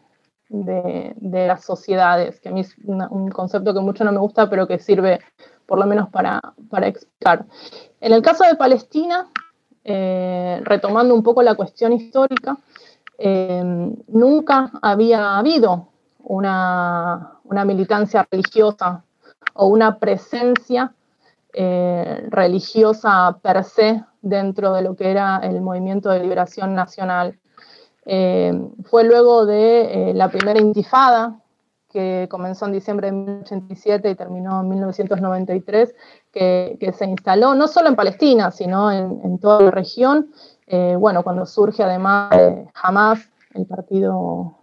[0.49, 1.14] de,
[1.49, 4.78] las sociedades, que a mí es un concepto que mucho no me gusta, pero que
[4.78, 5.20] sirve
[5.66, 6.40] por lo menos para,
[6.82, 7.44] explicar.
[8.01, 9.28] En el caso de Palestina,
[9.82, 12.57] eh, retomando un poco la cuestión histórica,
[13.18, 15.88] em, nunca había habido
[16.20, 19.05] una, una, militancia religiosa
[19.55, 20.92] o una presencia
[21.59, 27.39] eh, religiosa per se dentro de lo que era el movimiento de liberación nacional.
[28.05, 28.53] Eh,
[28.85, 31.41] fue luego de eh, la primera intifada,
[31.89, 35.95] que comenzó en diciembre de 1987 y terminó en 1993,
[36.31, 40.31] que, que se instaló no solo en Palestina, sino en, toda la región.
[40.99, 42.37] bueno, cuando surge además
[42.75, 44.59] Hamas, el partido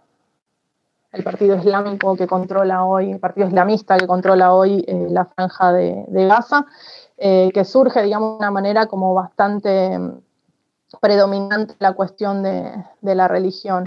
[1.14, 5.72] el partido islámico que controla hoy, el partido islamista que controla hoy eh, la franja
[5.72, 6.66] de, Gaza,
[7.16, 10.20] eh, que surge, digamos, de una manera como bastante mm,
[11.00, 13.84] predominante la cuestión de, la religión.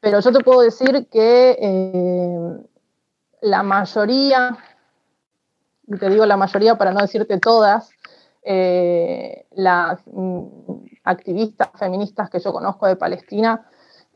[0.00, 2.66] Pero yo te puedo decir que eh,
[3.42, 4.58] la mayoría,
[5.86, 7.90] y te digo la mayoría para no decirte todas,
[8.46, 10.42] las mm,
[11.04, 13.64] activistas feministas que yo conozco de Palestina,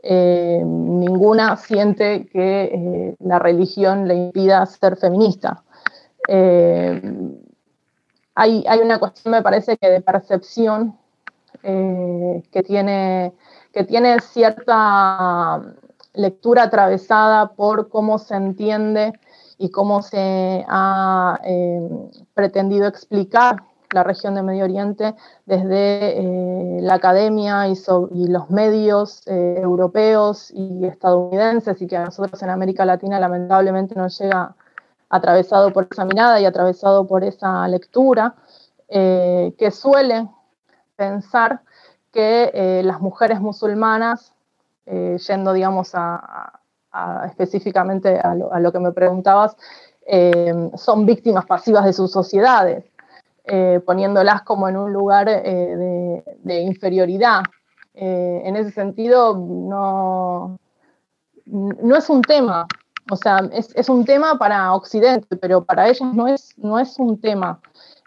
[0.03, 5.65] eh, ninguna siente que eh, la religión le impida ser feminista.
[6.29, 7.03] Eh,
[8.35, 10.97] hay, una cuestión, me parece, que de percepción
[11.61, 13.33] que, tiene,
[13.73, 15.61] que tiene cierta
[16.15, 19.13] lectura atravesada por cómo se entiende
[19.59, 21.41] y cómo se ha
[22.35, 23.57] pretendido explicar
[23.91, 25.15] la región de Medio Oriente
[25.47, 27.75] desde eh, la academia y,
[28.29, 34.19] los medios eh, europeos y estadounidenses y que a nosotros en América Latina lamentablemente nos
[34.19, 34.55] llega
[35.09, 38.35] atravesado por esa mirada y atravesado por esa lectura,
[38.89, 40.29] eh, que suele
[40.97, 41.63] pensar
[42.13, 44.33] que las mujeres musulmanas,
[44.85, 46.61] yendo digamos a,
[47.27, 49.57] específicamente a lo, que me preguntabas,
[50.75, 52.85] son víctimas pasivas de sus sociedades
[53.51, 57.41] eh, poniéndolas como en un lugar eh, de, inferioridad.
[57.95, 60.59] Eh, en ese sentido, no,
[61.47, 62.67] no es un tema,
[63.11, 67.19] o sea, es, un tema para Occidente, pero para ellos no es, no es un
[67.21, 67.61] tema.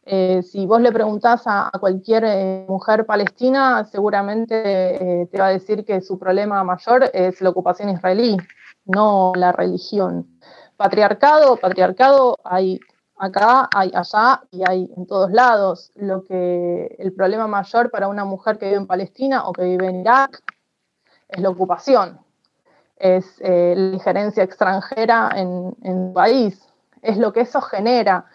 [0.05, 6.19] si vos le preguntás a, cualquier mujer palestina, seguramente te va a decir que su
[6.19, 8.37] problema mayor es la ocupación israelí,
[8.85, 10.27] no la religión.
[10.77, 12.79] Patriarcado, patriarcado hay
[13.21, 15.91] acá, hay allá y hay en todos lados.
[15.95, 19.87] Lo que el problema mayor para una mujer que vive en Palestina o que vive
[19.87, 20.41] en Irak
[21.29, 22.19] es la ocupación,
[22.97, 26.67] es eh, la injerencia extranjera en, en país,
[27.01, 28.25] es lo que eso genera.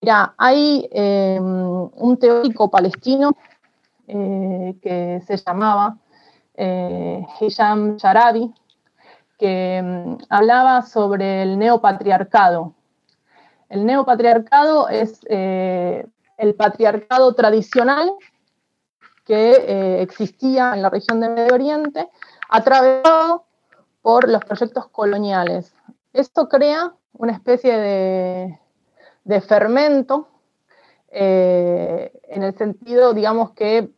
[0.00, 3.36] Mira, hay un teórico palestino
[4.06, 5.98] que se llamaba
[7.38, 8.52] Hisham Sharabi,
[9.40, 12.74] que mm, hablaba sobre el neopatriarcado.
[13.70, 16.04] El neopatriarcado es eh,
[16.36, 18.12] el patriarcado tradicional
[19.24, 22.08] que eh, existía en la región de Medio Oriente,
[22.48, 23.44] atravesado
[24.02, 25.72] por los proyectos coloniales.
[26.12, 30.26] Esto crea una especie de, fermento
[31.12, 33.88] eh, en el sentido, digamos, que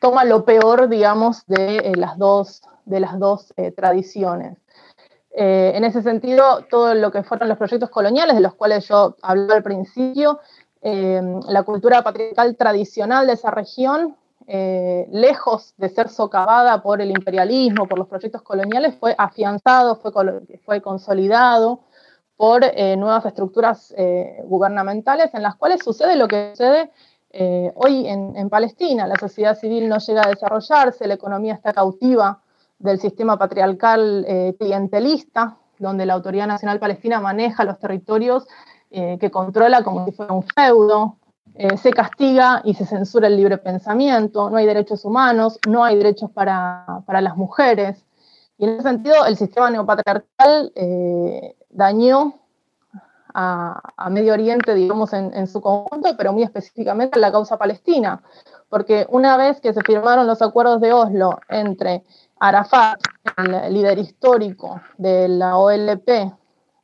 [0.00, 4.56] toma lo peor, digamos, de las dos de las dos tradiciones.
[5.40, 9.14] Eh, en ese sentido, todo lo que fueron los proyectos coloniales, de los cuales yo
[9.22, 10.40] hablé al principio,
[10.82, 14.16] eh, la cultura patriarcal tradicional de esa región,
[14.48, 19.96] lejos de ser socavada por el imperialismo, por los proyectos coloniales, fue afianzado,
[20.64, 21.80] fue, consolidado
[22.34, 22.62] por
[22.96, 23.94] nuevas estructuras
[24.44, 26.90] gubernamentales en las cuales sucede lo que sucede
[27.74, 29.06] hoy en, Palestina.
[29.06, 32.40] La sociedad civil no llega a desarrollarse, la economía está cautiva
[32.78, 38.46] del sistema patriarcal eh, clientelista, donde la Autoridad Nacional Palestina maneja los territorios
[38.90, 41.16] eh, que controla como si fuera un feudo,
[41.54, 45.96] eh, se castiga y se censura el libre pensamiento, no hay derechos humanos, no hay
[45.96, 48.04] derechos para, las mujeres.
[48.58, 50.72] Y en ese sentido, el sistema neopatriarcal
[51.70, 52.34] dañó
[53.34, 58.20] a, Medio Oriente, digamos, en, en, su conjunto, pero muy específicamente a la causa palestina,
[58.68, 62.04] porque una vez que se firmaron los acuerdos de Oslo entre
[62.40, 63.00] Arafat,
[63.36, 66.32] el líder histórico de la OLP,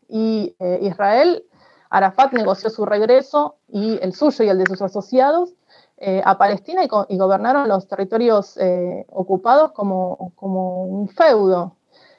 [0.09, 1.44] y eh, Israel,
[1.90, 5.55] Arafat negoció su regreso y el suyo y el de sus asociados
[5.96, 11.76] eh, a Palestina y, gobernaron los territorios eh, ocupados como, un feudo.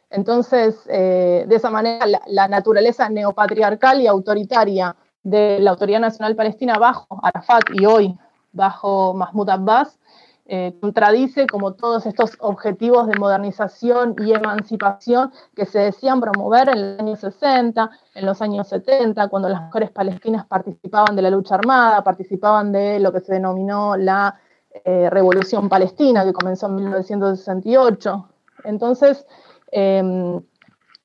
[0.09, 6.77] Entonces, de esa manera, la, la, naturaleza neopatriarcal y autoritaria de la Autoridad Nacional Palestina
[6.77, 8.17] bajo Arafat y hoy
[8.53, 9.99] bajo Mahmoud Abbas
[10.47, 16.91] eh, contradice como todos estos objetivos de modernización y emancipación que se decían promover en
[16.91, 21.55] los años 60, en los años 70, cuando las mujeres palestinas participaban de la lucha
[21.55, 24.39] armada, participaban de lo que se denominó la
[24.83, 28.29] eh, Revolución Palestina, que comenzó en 1968.
[28.65, 29.25] Entonces,
[29.71, 30.43] em, de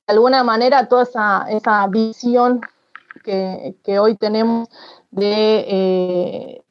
[0.07, 1.05] alguna manera, toda
[1.49, 2.61] esa, visión
[3.25, 4.69] que, que, hoy tenemos
[5.11, 6.63] de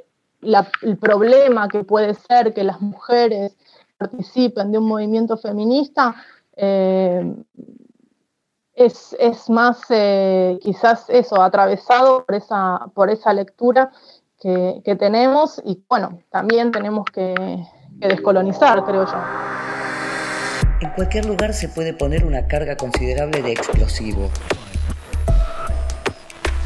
[0.41, 3.55] el problema que puede ser que las mujeres
[3.97, 6.15] participen de un movimiento feminista
[6.55, 7.35] eh,
[8.73, 13.91] es, más eh, quizás eso, atravesado por esa, por esa lectura
[14.39, 17.35] que, tenemos y bueno, también tenemos que,
[17.99, 19.17] que descolonizar, creo yo.
[20.79, 24.29] En cualquier lugar se puede poner una carga considerable de explosivo.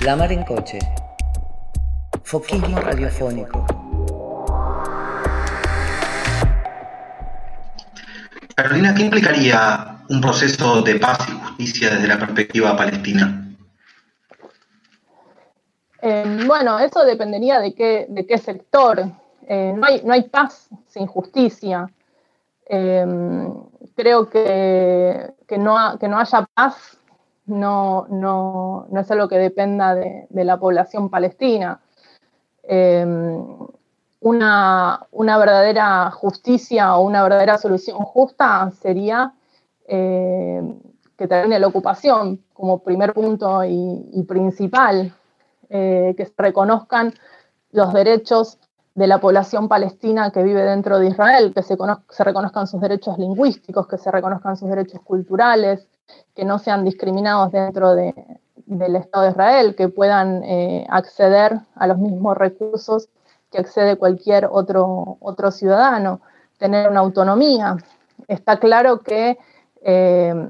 [0.01, 0.77] La mar en coche,
[2.23, 3.65] Foquismo radiofónico.
[8.55, 13.55] Carolina, ¿qué implicaría un proceso de paz y justicia desde la perspectiva palestina?
[16.01, 19.03] Eh, bueno, eso dependería de qué, de qué sector.
[19.47, 21.89] Eh, no, hay, no hay paz sin justicia.
[22.67, 23.05] Eh,
[23.95, 26.97] creo que, que, no, que no haya paz
[27.45, 31.79] no, no, no, es algo que dependa de, de la población palestina.
[32.63, 33.57] Em,
[34.21, 39.33] una, verdadera justicia o una verdadera solución justa sería
[39.85, 40.79] em,
[41.17, 45.13] que termine la ocupación como primer punto y, principal,
[45.69, 47.13] eh, que se reconozcan
[47.71, 48.59] los derechos
[48.95, 51.75] de la población palestina que vive dentro de Israel, que se,
[52.09, 55.87] se, reconozcan sus derechos lingüísticos, que se reconozcan sus derechos culturales,
[56.35, 58.13] que no sean discriminados dentro de,
[58.65, 63.09] del Estado de Israel, que puedan eh, acceder a los mismos recursos
[63.51, 66.21] que accede cualquier otro, otro ciudadano,
[66.57, 67.77] tener una autonomía.
[68.27, 69.37] Está claro que
[69.81, 70.49] eh,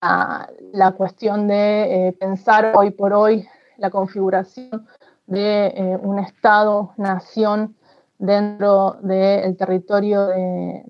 [0.00, 4.86] la, cuestión de eh, pensar hoy por hoy la configuración
[5.26, 7.76] de un Estado-nación
[8.18, 10.84] dentro del territorio de,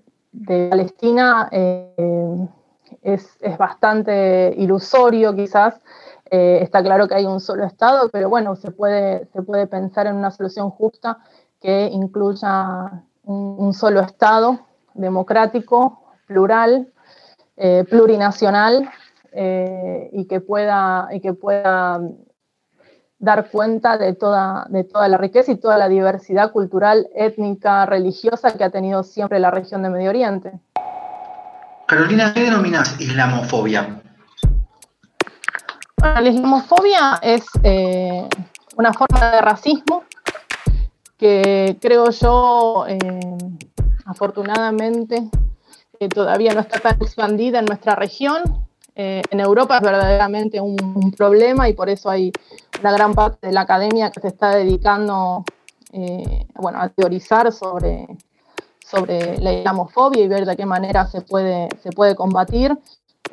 [0.69, 1.47] Palestina
[3.01, 5.79] es, es, bastante ilusorio quizás
[6.35, 10.07] eh, está claro que hay un solo Estado, pero bueno, se puede, se puede pensar
[10.07, 11.19] en una solución justa
[11.61, 14.59] que incluya un, solo Estado
[14.95, 16.91] democrático, plural,
[17.55, 18.89] eh, plurinacional
[19.31, 22.01] eh, y, que pueda, y que pueda
[23.19, 28.57] dar cuenta de toda, de toda la riqueza y toda la diversidad cultural, étnica, religiosa
[28.57, 30.51] que ha tenido siempre la región de Medio Oriente.
[31.85, 34.02] Carolina, ¿qué denominas islamofobia?
[36.03, 38.27] La islamofobia es, eh,
[38.75, 40.03] una forma de racismo
[41.17, 42.85] que creo yo,
[44.05, 45.29] afortunadamente,
[46.13, 48.41] todavía no está tan expandida en nuestra región.
[48.95, 52.31] en Europa es verdaderamente un, problema y por eso hay
[52.81, 55.45] una gran parte de la academia que se está dedicando
[56.55, 58.07] bueno, a teorizar sobre,
[58.85, 62.77] sobre la islamofobia y ver de qué manera se puede, se puede combatir.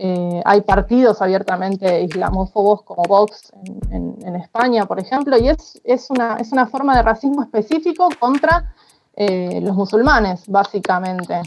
[0.03, 3.53] Eh, hay partidos abiertamente islamófobos como Vox
[3.90, 8.74] en, España, por ejemplo, y es, es, una, es una forma de racismo específico contra
[9.14, 11.42] eh, los musulmanes, básicamente.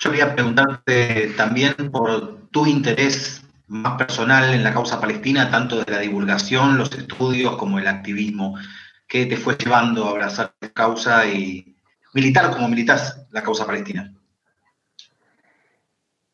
[0.00, 5.92] Yo quería preguntarte también por tu interés más personal en la causa palestina, tanto de
[5.92, 8.54] la divulgación, los estudios como el activismo.
[9.06, 11.76] ¿Qué te fue llevando a abrazar la causa y
[12.14, 14.10] militar como militas la causa palestina?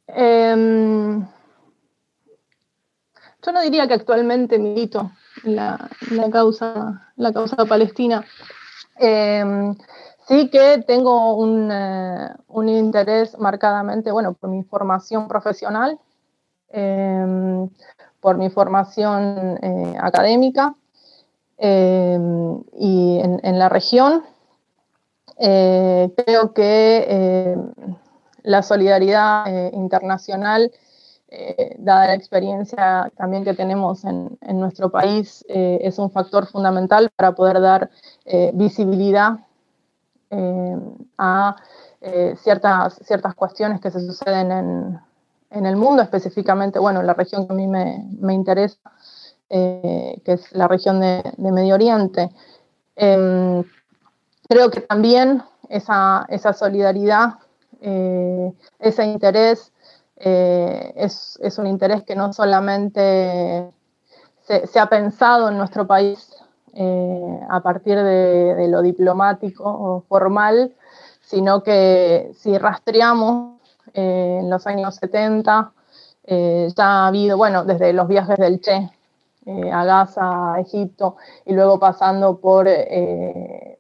[0.09, 1.21] Em,
[3.43, 5.11] yo no diría que actualmente milito
[5.45, 5.89] la,
[6.33, 8.25] causa, la causa palestina.
[8.97, 9.77] Em,
[10.27, 15.99] sí que tengo eh, un, interés marcadamente, bueno, por mi formación profesional,
[16.71, 17.69] em,
[18.21, 20.75] por mi formación eh, académica
[21.61, 24.25] y en, la región.
[25.41, 27.57] Eh, creo que
[28.49, 30.73] la solidaridad eh, internacional,
[31.31, 37.33] eh, dada la experiencia también que tenemos en, nuestro país, es un factor fundamental para
[37.33, 37.91] poder dar
[38.55, 39.39] visibilidad
[41.19, 41.57] a
[42.43, 44.51] ciertas, ciertas cuestiones que se suceden
[45.51, 48.79] en, el mundo, específicamente, bueno, la región que a mí me, me interesa,
[49.51, 52.31] eh, que es la región de, Medio Oriente.
[52.97, 53.65] Em,
[54.47, 57.39] creo que también esa, solidaridad,
[57.81, 59.72] eh, ese interés,
[60.16, 63.70] eh, es, un interés que no solamente
[64.43, 66.35] se, ha pensado en nuestro país
[67.51, 70.74] a partir de, lo diplomático o formal,
[71.20, 73.61] sino que si rastreamos
[73.95, 75.72] en los años 70,
[76.29, 78.91] ya ha habido, bueno, desde los viajes del Che
[79.49, 81.16] eh, a Gaza, a Egipto,
[81.47, 83.78] y luego pasando por eh,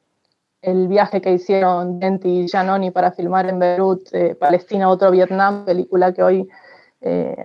[0.62, 5.64] el viaje que hicieron Denti y Giannoni para filmar en Beirut, eh, Palestina, otro Vietnam,
[5.64, 6.48] película que hoy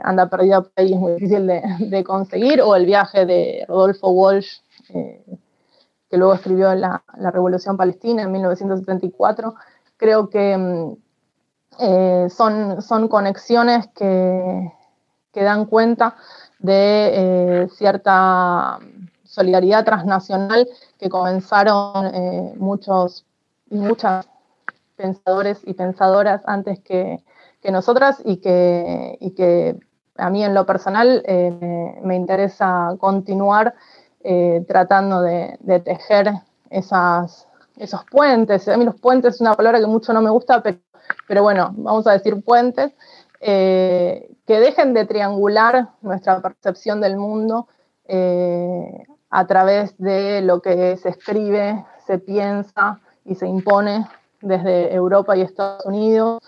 [0.01, 4.61] anda perdida por ahí, es muy difícil de, conseguir, o el viaje de Rodolfo Walsh,
[4.89, 9.53] que luego escribió la, la, Revolución Palestina en 1974.
[9.95, 14.71] Creo que mm, son, son conexiones que,
[15.33, 16.15] que dan cuenta
[16.59, 18.79] de eh, cierta
[19.33, 20.67] solidaridad transnacional
[20.99, 23.25] que comenzaron eh, muchos
[23.69, 24.27] y muchas
[24.95, 27.23] pensadores y pensadoras antes que,
[27.71, 29.79] nosotras y que, que,
[30.17, 33.73] a mí en lo personal eh, me, interesa continuar
[34.67, 36.31] tratando de, tejer
[36.69, 38.67] esas, esos puentes.
[38.67, 40.77] A mí los puentes es una palabra que mucho no me gusta, pero,
[41.27, 42.93] pero bueno, vamos a decir puentes
[43.45, 47.67] eh, que dejen de triangular nuestra percepción del mundo
[48.05, 49.03] eh,
[49.35, 54.07] a través de lo que se escribe, se piensa y se impone
[54.41, 56.39] desde Europa y Estados Unidos.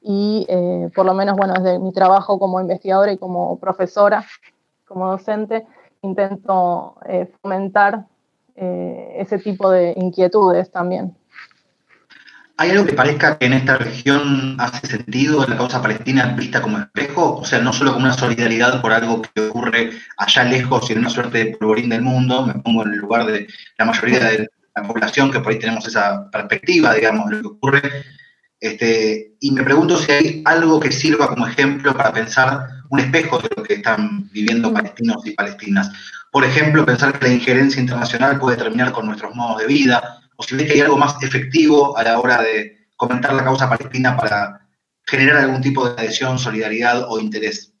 [0.00, 4.24] Y eh, por lo menos, bueno, desde mi trabajo como investigadora y como profesora,
[4.88, 5.64] como docente,
[6.02, 6.96] intento
[7.40, 8.06] fomentar
[8.56, 11.16] ese tipo de inquietudes también.
[12.62, 16.78] ¿Hay algo que parezca que en esta región hace sentido la causa palestina vista como
[16.78, 17.38] espejo?
[17.38, 21.00] O sea, no solo como una solidaridad por algo que ocurre allá lejos y en
[21.00, 23.48] una suerte de polvorín del mundo, me pongo en el lugar de
[23.78, 27.48] la mayoría de la población que por ahí tenemos esa perspectiva, digamos, de lo que
[27.48, 27.82] ocurre.
[28.60, 33.40] Este, y me pregunto si hay algo que sirva como ejemplo para pensar un espejo
[33.40, 35.90] de lo que están viviendo palestinos y palestinas.
[36.30, 40.48] Por ejemplo, pensar que la injerencia internacional puede terminar con nuestros modos de vida, o
[40.48, 44.16] si ves que hay algo más efectivo a la hora de comentar la causa palestina
[44.16, 44.66] para
[45.04, 47.72] generar algún tipo de adhesión, solidaridad o interés.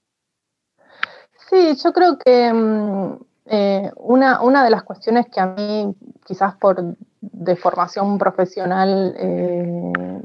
[1.50, 5.94] Sí, yo creo que mm, eh, una, de las cuestiones que a mí,
[6.24, 10.22] quizás por de formación profesional eh,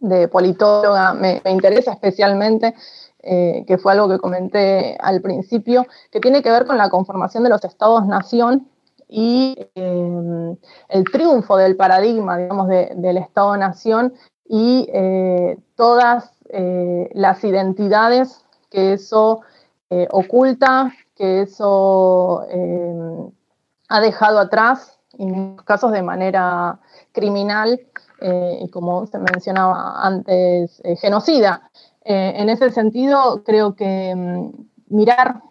[0.00, 2.74] de politóloga, me, interesa especialmente,
[3.22, 7.44] eh, que fue algo que comenté al principio, que tiene que ver con la conformación
[7.44, 8.68] de los estados-nación
[9.14, 10.56] y em,
[10.88, 14.14] el triunfo del paradigma, digamos, del Estado-Nación
[14.48, 19.42] y eh, todas eh, las identidades que eso
[19.90, 23.30] eh, oculta, que eso em,
[23.90, 26.80] ha dejado atrás, en muchos casos de manera
[27.12, 27.78] criminal
[28.60, 31.68] y como se mencionaba antes, genocida.
[32.04, 34.52] en ese sentido, creo que em,
[34.88, 35.42] mirar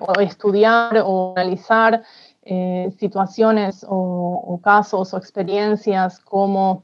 [0.00, 2.02] o estudiar o analizar
[2.98, 6.82] situaciones o, casos o experiencias como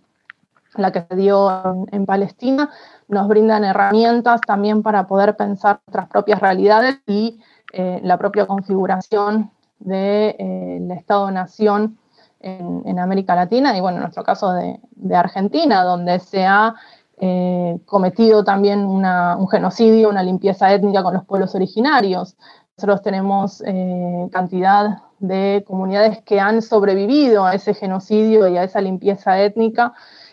[0.76, 2.70] la que se dio en, Palestina,
[3.09, 7.40] nos brindan herramientas también para poder pensar nuestras propias realidades y
[7.72, 9.50] la propia configuración
[9.80, 11.98] del Estado-Nación
[12.40, 16.74] en, América Latina y, bueno, en nuestro caso de, Argentina, donde se ha
[17.20, 22.36] eh, cometido también un genocidio, una limpieza étnica con los pueblos originarios.
[22.79, 28.81] Nosotros tenemos eh, cantidad de comunidades que han sobrevivido a ese genocidio y a esa
[28.81, 29.93] limpieza étnica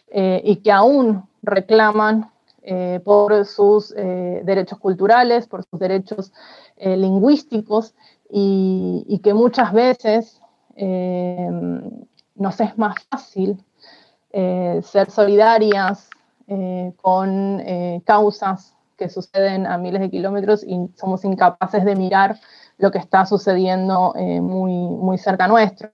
[0.09, 2.29] eh, y que aún reclaman
[3.03, 6.33] por sus derechos culturales, por sus derechos
[6.77, 7.93] lingüísticos
[8.29, 10.41] y, que muchas veces
[10.75, 11.49] eh,
[12.35, 13.63] nos es más fácil
[14.31, 16.09] eh, ser solidarias
[16.47, 17.63] eh, con
[18.05, 22.39] causas que suceden a miles de kilómetros y somos incapaces de mirar
[22.77, 25.89] lo que está sucediendo muy, muy cerca nuestro.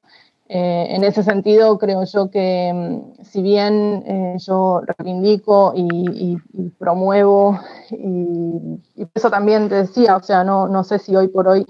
[0.48, 6.38] en ese sentido, creo yo que mm, si bien yo reivindico y,
[6.78, 7.60] promuevo,
[7.92, 11.66] y, eso también te decía, o sea, no, no sé si hoy por hoy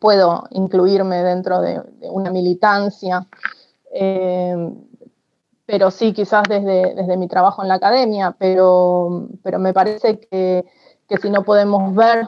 [0.00, 1.80] puedo incluirme dentro de,
[2.10, 3.26] una militancia,
[3.92, 4.56] eh,
[5.70, 10.64] pero sí quizás desde, desde, mi trabajo en la academia, pero, pero me parece que,
[11.22, 12.26] si no podemos ver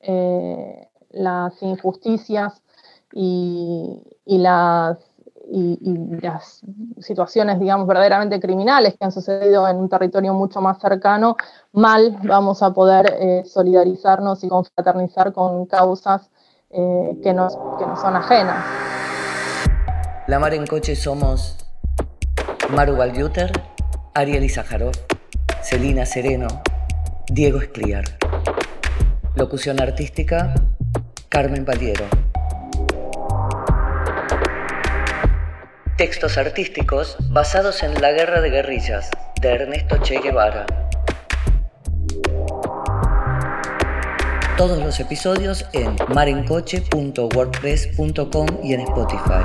[0.00, 2.62] eh, las injusticias
[3.12, 4.98] y, las,
[6.22, 6.60] las
[7.00, 11.36] situaciones, digamos, verdaderamente criminales que han sucedido en un territorio mucho más cercano,
[11.72, 16.30] mal vamos a poder eh, solidarizarnos y confraternizar con causas
[16.70, 18.64] eh, que, nos, que nos son ajenas.
[20.28, 21.65] La Mar en Coche somos
[22.70, 23.52] Maru Valdiuter,
[24.14, 24.94] Ariel Izajarov,
[25.62, 26.48] Celina Sereno,
[27.28, 28.04] Diego Escliar.
[29.36, 30.52] Locución artística,
[31.28, 32.04] Carmen Valiero.
[35.96, 39.10] Textos artísticos basados en La Guerra de Guerrillas,
[39.40, 40.66] de Ernesto Che Guevara.
[44.56, 49.44] Todos los episodios en marencoche.wordpress.com y en Spotify.